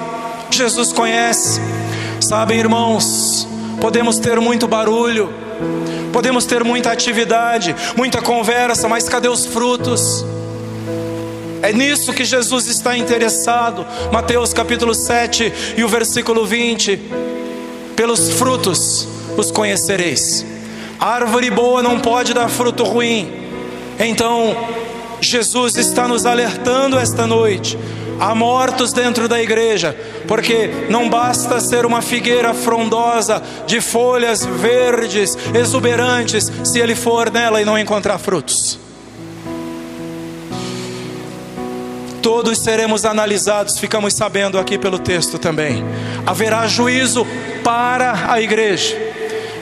Jesus 0.50 0.94
conhece. 0.94 1.60
Sabem, 2.22 2.60
irmãos, 2.60 3.46
podemos 3.82 4.20
ter 4.20 4.40
muito 4.40 4.66
barulho, 4.66 5.30
podemos 6.14 6.46
ter 6.46 6.64
muita 6.64 6.94
atividade, 6.94 7.76
muita 7.98 8.22
conversa, 8.22 8.88
mas 8.88 9.10
cadê 9.10 9.28
os 9.28 9.46
frutos? 9.46 10.24
É 11.68 11.74
nisso 11.74 12.14
que 12.14 12.24
Jesus 12.24 12.66
está 12.68 12.98
interessado. 12.98 13.86
Mateus 14.10 14.54
capítulo 14.54 14.96
7 14.96 15.52
e 15.76 15.84
o 15.84 15.90
versículo 15.90 16.46
20: 16.46 16.98
Pelos 17.94 18.30
frutos 18.30 19.06
os 19.36 19.52
conhecereis. 19.52 20.46
árvore 20.98 21.52
boa 21.52 21.84
não 21.84 22.00
pode 22.00 22.34
dar 22.34 22.48
fruto 22.48 22.86
ruim. 22.86 23.30
Então, 24.00 24.56
Jesus 25.20 25.76
está 25.76 26.08
nos 26.08 26.26
alertando 26.26 26.98
esta 26.98 27.28
noite 27.28 27.78
Há 28.18 28.34
mortos 28.34 28.94
dentro 28.94 29.28
da 29.28 29.42
igreja, 29.42 29.94
porque 30.26 30.88
não 30.90 31.10
basta 31.10 31.60
ser 31.60 31.86
uma 31.86 32.02
figueira 32.02 32.54
frondosa 32.54 33.44
de 33.68 33.80
folhas 33.80 34.44
verdes, 34.44 35.38
exuberantes, 35.54 36.50
se 36.64 36.80
ele 36.80 36.96
for 36.96 37.30
nela 37.30 37.62
e 37.62 37.66
não 37.66 37.78
encontrar 37.78 38.18
frutos. 38.18 38.87
Todos 42.28 42.58
seremos 42.60 43.06
analisados, 43.06 43.80
ficamos 43.80 44.14
sabendo 44.14 44.60
aqui 44.60 44.78
pelo 44.78 45.00
texto 45.00 45.40
também. 45.40 45.82
Haverá 46.26 46.68
juízo 46.68 47.26
para 47.64 48.30
a 48.30 48.42
igreja. 48.42 48.98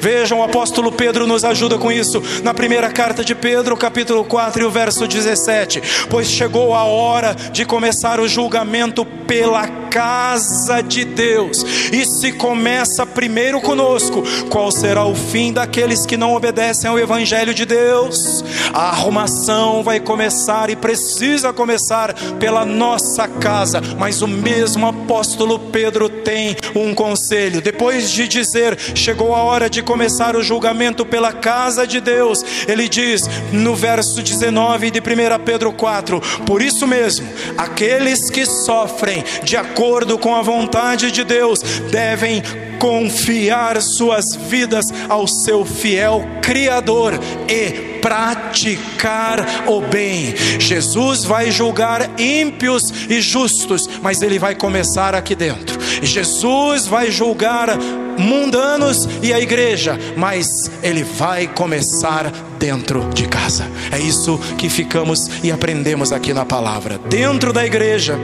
Vejam, 0.06 0.38
o 0.38 0.44
apóstolo 0.44 0.92
Pedro 0.92 1.26
nos 1.26 1.44
ajuda 1.44 1.80
com 1.80 1.92
isso 1.92 2.22
na 2.44 2.54
primeira 2.54 2.92
carta 2.92 3.26
de 3.26 3.34
Pedro, 3.34 3.76
capítulo 3.76 4.24
4 4.24 4.62
e 4.62 4.64
o 4.64 4.70
verso 4.70 5.08
17. 5.08 5.82
Pois 6.12 6.28
chegou 6.28 6.76
a 6.76 6.84
hora 6.84 7.34
de 7.34 7.66
começar 7.66 8.20
o 8.20 8.28
julgamento 8.28 9.04
pela 9.04 9.68
casa 9.90 10.82
de 10.82 11.06
Deus. 11.06 11.64
E 11.92 12.06
se 12.06 12.34
começa 12.34 13.04
primeiro 13.04 13.60
conosco, 13.60 14.22
qual 14.48 14.72
será 14.72 15.04
o 15.06 15.16
fim 15.16 15.52
daqueles 15.52 16.06
que 16.06 16.18
não 16.18 16.36
obedecem 16.36 16.88
ao 16.88 17.00
evangelho 17.00 17.52
de 17.52 17.66
Deus? 17.66 18.44
A 18.72 18.90
arrumação 18.90 19.82
vai 19.82 20.00
começar 20.00 20.70
e 20.70 20.76
precisa 20.76 21.52
começar 21.52 22.14
pela 22.38 22.64
nossa 22.64 23.28
casa. 23.28 23.82
Mas 23.98 24.22
o 24.22 24.28
mesmo 24.28 24.86
apóstolo 24.86 25.58
Pedro 25.58 26.10
tem 26.10 26.56
um 26.76 26.94
conselho. 26.94 27.60
Depois 27.60 28.12
de 28.12 28.28
dizer, 28.28 28.78
chegou 28.94 29.34
a 29.34 29.42
hora 29.42 29.68
de 29.68 29.82
começar 29.82 29.95
o 30.36 30.44
julgamento 30.44 31.06
pela 31.06 31.32
casa 31.32 31.88
de 31.88 32.00
Deus, 32.00 32.44
ele 32.68 32.90
diz 32.90 33.24
no 33.52 33.76
verso 33.76 34.22
19 34.22 34.92
de 34.92 35.00
1 35.00 35.04
Pedro 35.44 35.72
4: 35.72 36.22
Por 36.46 36.62
isso 36.62 36.86
mesmo, 36.86 37.28
aqueles 37.58 38.30
que 38.30 38.46
sofrem 38.46 39.24
de 39.44 39.56
acordo 39.56 40.18
com 40.18 40.36
a 40.36 40.42
vontade 40.42 41.12
de 41.12 41.24
Deus, 41.24 41.62
devem 41.90 42.44
confiar 42.80 43.82
suas 43.82 44.36
vidas 44.36 44.88
ao 45.10 45.28
seu 45.28 45.66
fiel 45.66 46.24
Criador 46.42 47.14
e 47.48 47.96
praticar 48.00 49.68
o 49.68 49.82
bem. 49.82 50.36
Jesus 50.60 51.24
vai 51.24 51.50
julgar 51.50 52.20
ímpios 52.20 52.94
e 53.10 53.20
justos, 53.20 53.90
mas 54.02 54.22
ele 54.22 54.38
vai 54.38 54.54
começar 54.54 55.16
aqui 55.16 55.34
dentro. 55.34 55.80
Jesus 56.04 56.86
vai 56.86 57.10
julgar 57.10 57.70
mundanos 58.18 59.08
e 59.22 59.34
a 59.34 59.40
igreja, 59.40 60.00
mas 60.16 60.72
ele 60.82 61.04
vai 61.04 61.48
começar 61.48 62.32
dentro 62.60 63.10
de 63.14 63.28
casa. 63.28 63.68
É 63.92 64.00
isso 64.00 64.38
que 64.58 64.70
ficamos 64.70 65.30
e 65.44 65.52
aprendemos 65.52 66.12
aqui 66.12 66.34
na 66.34 66.46
palavra. 66.46 67.00
Dentro 67.10 67.52
da 67.54 67.66
igreja 67.66 68.20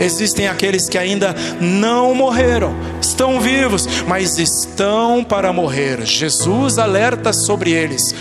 Existem 0.00 0.48
aqueles 0.48 0.88
que 0.88 0.98
ainda 0.98 1.32
não 1.60 2.12
morreram, 2.12 2.74
estão 3.00 3.40
vivos, 3.40 3.86
mas 4.08 4.36
estão 4.36 5.22
para 5.22 5.52
morrer. 5.52 6.04
Jesus 6.04 6.76
alerta 6.76 7.32
sobre 7.32 7.70
eles. 7.70 8.12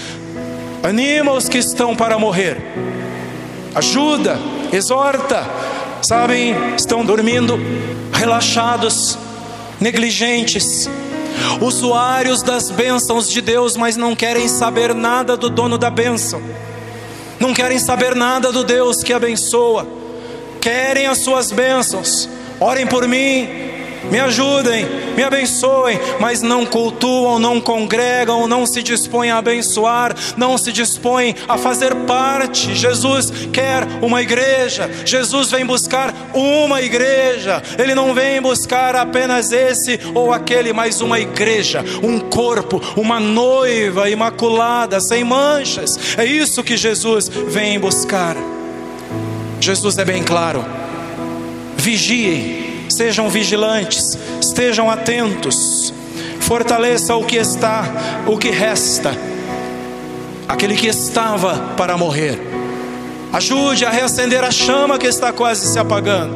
Anima 0.84 1.32
os 1.32 1.50
que 1.50 1.58
estão 1.58 1.96
para 1.96 2.20
morrer. 2.20 2.58
Ajuda, 3.74 4.38
exorta. 4.72 5.44
Sabem, 6.04 6.56
estão 6.76 7.04
dormindo, 7.06 7.60
relaxados, 8.14 9.18
negligentes, 9.80 10.90
usuários 11.62 12.42
das 12.42 12.70
bênçãos 12.70 13.30
de 13.30 13.42
Deus, 13.42 13.76
mas 13.76 13.96
não 13.98 14.16
querem 14.16 14.48
saber 14.48 14.94
nada 14.94 15.36
do 15.38 15.50
dono 15.50 15.78
da 15.78 15.90
bênção, 15.90 16.42
não 17.40 17.54
querem 17.54 17.80
saber 17.80 18.16
nada 18.16 18.52
do 18.52 18.64
Deus 18.64 19.04
que 19.04 19.14
abençoa. 19.14 19.88
Querem 20.60 21.08
as 21.08 21.20
suas 21.20 21.52
bênçãos, 21.52 22.30
orem 22.60 22.86
por 22.86 23.08
mim, 23.08 23.71
me 24.10 24.20
ajudem, 24.20 24.86
me 25.16 25.24
abençoem, 25.24 26.00
mas 26.20 26.42
não 26.42 26.66
cultuam, 26.66 27.38
não 27.38 27.62
congregam, 27.62 28.48
não 28.48 28.66
se 28.66 28.82
dispõem 28.82 29.32
a 29.32 29.38
abençoar, 29.38 30.16
não 30.38 30.58
se 30.58 30.72
dispõem 30.72 31.36
a 31.48 31.58
fazer 31.58 31.94
parte. 32.08 32.74
Jesus 32.74 33.32
quer 33.52 33.88
uma 34.02 34.22
igreja, 34.22 34.90
Jesus 35.06 35.52
vem 35.52 35.66
buscar 35.66 36.14
uma 36.34 36.82
igreja, 36.82 37.62
Ele 37.78 37.94
não 37.94 38.14
vem 38.14 38.42
buscar 38.42 38.96
apenas 38.96 39.52
esse 39.52 40.00
ou 40.14 40.34
aquele, 40.34 40.74
mas 40.74 41.02
uma 41.02 41.20
igreja, 41.20 41.84
um 42.02 42.20
corpo, 42.20 42.82
uma 42.96 43.20
noiva 43.20 44.10
imaculada, 44.10 45.00
sem 45.00 45.24
manchas. 45.24 46.18
É 46.18 46.26
isso 46.26 46.64
que 46.64 46.78
Jesus 46.78 47.30
vem 47.30 47.80
buscar. 47.80 48.36
Jesus 49.60 49.98
é 49.98 50.06
bem 50.06 50.24
claro. 50.24 50.66
Vigiem, 51.78 52.71
sejam 52.92 53.30
vigilantes, 53.30 54.18
estejam 54.40 54.90
atentos. 54.90 55.94
Fortaleça 56.40 57.16
o 57.16 57.24
que 57.24 57.38
está, 57.38 57.86
o 58.28 58.38
que 58.38 58.50
resta. 58.50 59.16
Aquele 60.48 60.76
que 60.76 60.88
estava 60.88 61.74
para 61.78 61.98
morrer. 61.98 62.40
Ajude 63.32 63.86
a 63.86 63.90
reacender 63.90 64.44
a 64.44 64.52
chama 64.52 64.98
que 64.98 65.08
está 65.08 65.32
quase 65.32 65.68
se 65.68 65.80
apagando. 65.80 66.36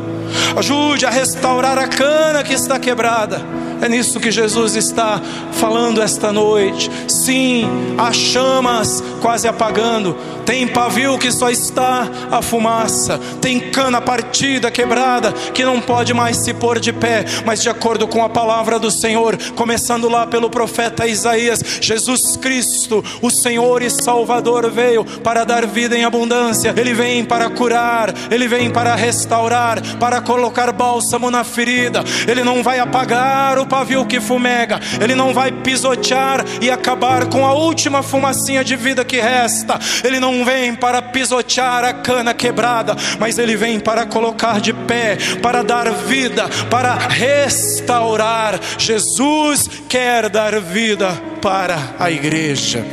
Ajude 0.58 1.06
a 1.06 1.10
restaurar 1.10 1.78
a 1.78 1.88
cana 1.88 2.44
que 2.44 2.54
está 2.54 2.80
quebrada 2.80 3.65
é 3.82 3.90
nisso 3.90 4.20
que 4.20 4.32
Jesus 4.32 4.76
está 4.76 5.22
falando 5.54 6.02
esta 6.02 6.32
noite. 6.32 6.90
Sim, 7.08 7.66
há 7.98 8.12
chamas 8.12 9.04
quase 9.22 9.48
apagando. 9.48 10.16
Tem 10.46 10.68
pavio 10.68 11.18
que 11.18 11.32
só 11.32 11.50
está 11.50 12.08
a 12.32 12.42
fumaça. 12.42 13.20
Tem 13.42 13.60
cana 13.60 14.00
partida, 14.00 14.70
quebrada, 14.70 15.32
que 15.32 15.66
não 15.66 15.82
pode 15.82 16.14
mais 16.14 16.38
se 16.38 16.54
pôr 16.54 16.80
de 16.80 16.94
pé. 16.94 17.26
Mas 17.46 17.62
de 17.62 17.70
acordo 17.70 18.08
com 18.08 18.24
a 18.24 18.30
palavra 18.30 18.78
do 18.78 18.92
Senhor, 18.92 19.38
começando 19.56 20.08
lá 20.08 20.28
pelo 20.28 20.50
profeta 20.50 21.08
Isaías, 21.08 21.62
Jesus 21.82 22.38
Cristo, 22.38 23.04
o 23.22 23.32
Senhor 23.32 23.82
e 23.82 23.90
Salvador, 23.90 24.70
veio 24.70 25.04
para 25.04 25.44
dar 25.44 25.66
vida 25.66 25.98
em 25.98 26.06
abundância. 26.06 26.74
Ele 26.78 26.94
vem 26.94 27.26
para 27.26 27.50
curar, 27.50 28.14
ele 28.30 28.48
vem 28.48 28.70
para 28.70 28.96
restaurar, 28.96 29.82
para 29.98 30.22
colocar 30.22 30.72
bálsamo 30.72 31.32
na 31.32 31.44
ferida. 31.44 32.04
Ele 32.28 32.44
não 32.44 32.62
vai 32.62 32.80
apagar 32.80 33.58
o 33.58 33.66
pavio 33.76 34.06
que 34.06 34.22
fumega, 34.22 34.80
ele 35.02 35.14
não 35.14 35.34
vai 35.34 35.52
pisotear 35.52 36.46
e 36.62 36.72
acabar 36.72 37.26
com 37.26 37.46
a 37.46 37.52
última 37.52 38.02
fumacinha 38.02 38.64
de 38.64 38.74
vida 38.78 39.04
que 39.04 39.20
resta. 39.20 39.78
Ele 40.02 40.18
não 40.18 40.46
vem 40.46 40.74
para 40.74 41.02
pisotear 41.02 41.84
a 41.84 41.92
cana 41.92 42.34
quebrada, 42.34 42.96
mas 43.20 43.38
ele 43.38 43.58
vem 43.58 43.78
para 43.78 44.06
colocar 44.06 44.62
de 44.62 44.72
pé, 44.72 45.18
para 45.42 45.62
dar 45.62 45.92
vida, 45.92 46.48
para 46.70 46.96
restaurar. 46.96 48.62
Jesus 48.78 49.70
quer 49.90 50.30
dar 50.30 50.58
vida 50.62 51.12
para 51.42 51.78
a 52.00 52.10
igreja. 52.10 52.86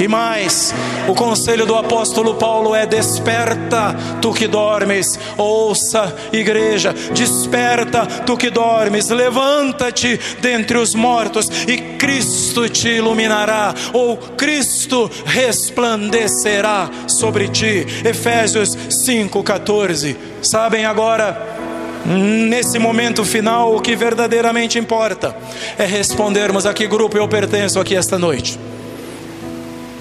E 0.00 0.08
mais, 0.08 0.74
o 1.06 1.14
conselho 1.14 1.66
do 1.66 1.74
apóstolo 1.74 2.34
Paulo 2.34 2.74
é: 2.74 2.86
desperta, 2.86 3.94
tu 4.22 4.32
que 4.32 4.48
dormes, 4.48 5.18
ouça, 5.36 6.16
igreja, 6.32 6.94
desperta, 7.12 8.06
tu 8.24 8.34
que 8.34 8.48
dormes, 8.48 9.10
levanta-te 9.10 10.18
dentre 10.40 10.78
os 10.78 10.94
mortos 10.94 11.50
e 11.68 11.76
Cristo 11.98 12.66
te 12.66 12.88
iluminará, 12.88 13.74
ou 13.92 14.16
Cristo 14.16 15.10
resplandecerá 15.26 16.88
sobre 17.06 17.48
ti. 17.48 17.86
Efésios 18.02 18.74
5,14. 18.74 20.16
Sabem 20.40 20.86
agora, 20.86 21.46
nesse 22.06 22.78
momento 22.78 23.22
final, 23.22 23.76
o 23.76 23.82
que 23.82 23.94
verdadeiramente 23.94 24.78
importa 24.78 25.36
é 25.76 25.84
respondermos 25.84 26.64
a 26.64 26.72
que 26.72 26.86
grupo 26.86 27.18
eu 27.18 27.28
pertenço 27.28 27.78
aqui 27.78 27.94
esta 27.94 28.18
noite. 28.18 28.69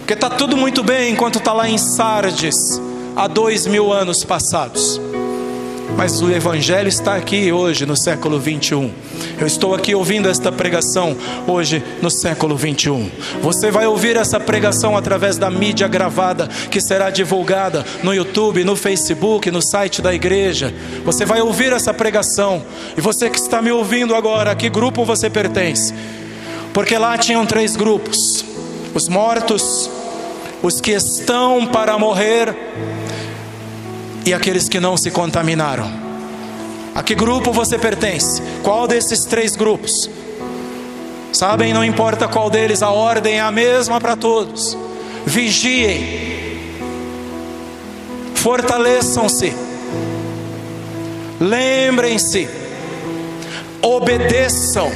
Porque 0.10 0.26
está 0.26 0.36
tudo 0.36 0.58
muito 0.58 0.82
bem 0.82 1.12
enquanto 1.12 1.38
está 1.38 1.54
lá 1.54 1.70
em 1.70 1.78
Sardes, 1.78 2.82
há 3.16 3.28
dois 3.28 3.68
mil 3.68 3.94
anos 3.94 4.24
passados. 4.24 5.00
Mas 5.96 6.20
o 6.20 6.32
Evangelho 6.32 6.90
está 6.90 7.16
aqui 7.16 7.52
hoje, 7.52 7.86
no 7.86 7.96
século 7.96 8.40
21. 8.40 8.92
Eu 9.40 9.46
estou 9.46 9.76
aqui 9.76 9.94
ouvindo 9.94 10.28
esta 10.28 10.52
pregação 10.52 11.16
hoje, 11.46 11.84
no 12.02 12.10
século 12.10 12.58
21. 12.58 13.08
Você 13.44 13.70
vai 13.70 13.86
ouvir 13.86 14.18
essa 14.18 14.40
pregação 14.40 14.98
através 14.98 15.38
da 15.38 15.52
mídia 15.52 15.88
gravada, 15.88 16.48
que 16.72 16.82
será 16.82 17.12
divulgada 17.12 17.86
no 18.02 18.12
YouTube, 18.12 18.64
no 18.64 18.76
Facebook, 18.76 19.52
no 19.52 19.62
site 19.62 20.02
da 20.02 20.12
igreja. 20.12 20.74
Você 21.06 21.24
vai 21.24 21.40
ouvir 21.40 21.72
essa 21.72 21.94
pregação. 21.94 22.64
E 22.98 23.02
você 23.02 23.30
que 23.30 23.38
está 23.38 23.62
me 23.62 23.72
ouvindo 23.72 24.16
agora, 24.16 24.54
a 24.54 24.56
que 24.56 24.72
grupo 24.72 25.06
você 25.06 25.30
pertence? 25.30 25.94
Porque 26.74 26.98
lá 26.98 27.16
tinham 27.16 27.46
três 27.46 27.76
grupos: 27.76 28.44
os 28.96 29.08
mortos, 29.08 29.99
os 30.62 30.82
que 30.82 30.92
estão 30.92 31.66
para 31.68 31.98
morrer 31.98 32.56
e 34.26 34.34
aqueles 34.34 34.68
que 34.68 34.80
não 34.80 34.98
se 34.98 35.10
contaminaram. 35.10 35.90
A 36.94 37.02
que 37.02 37.16
grupo 37.16 37.52
você 37.52 37.78
pertence? 37.78 38.42
Qual 38.64 38.88
desses 38.88 39.26
três 39.26 39.56
grupos? 39.56 40.10
Sabem, 41.32 41.74
não 41.74 41.84
importa 41.84 42.28
qual 42.28 42.50
deles, 42.50 42.82
a 42.82 42.90
ordem 42.90 43.36
é 43.36 43.42
a 43.42 43.52
mesma 43.52 44.02
para 44.02 44.16
todos. 44.16 44.78
Vigiem, 45.26 46.60
fortaleçam-se, 48.36 49.54
lembrem-se, 51.40 52.50
obedeçam 53.82 54.92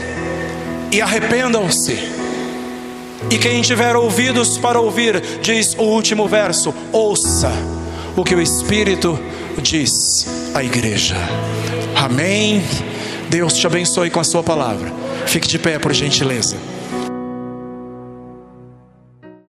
e 0.91 1.01
arrependam-se. 1.01 2.22
E 3.29 3.37
quem 3.37 3.61
tiver 3.61 3.95
ouvidos 3.95 4.57
para 4.57 4.79
ouvir, 4.79 5.21
diz 5.41 5.75
o 5.77 5.83
último 5.83 6.27
verso: 6.27 6.73
ouça 6.91 7.51
o 8.15 8.23
que 8.23 8.35
o 8.35 8.41
Espírito 8.41 9.19
diz 9.61 10.27
à 10.53 10.63
igreja. 10.63 11.15
Amém. 11.95 12.63
Deus 13.29 13.53
te 13.53 13.65
abençoe 13.65 14.09
com 14.09 14.19
a 14.19 14.23
sua 14.23 14.43
palavra. 14.43 14.91
Fique 15.25 15.47
de 15.47 15.57
pé, 15.57 15.79
por 15.79 15.93
gentileza. 15.93 16.55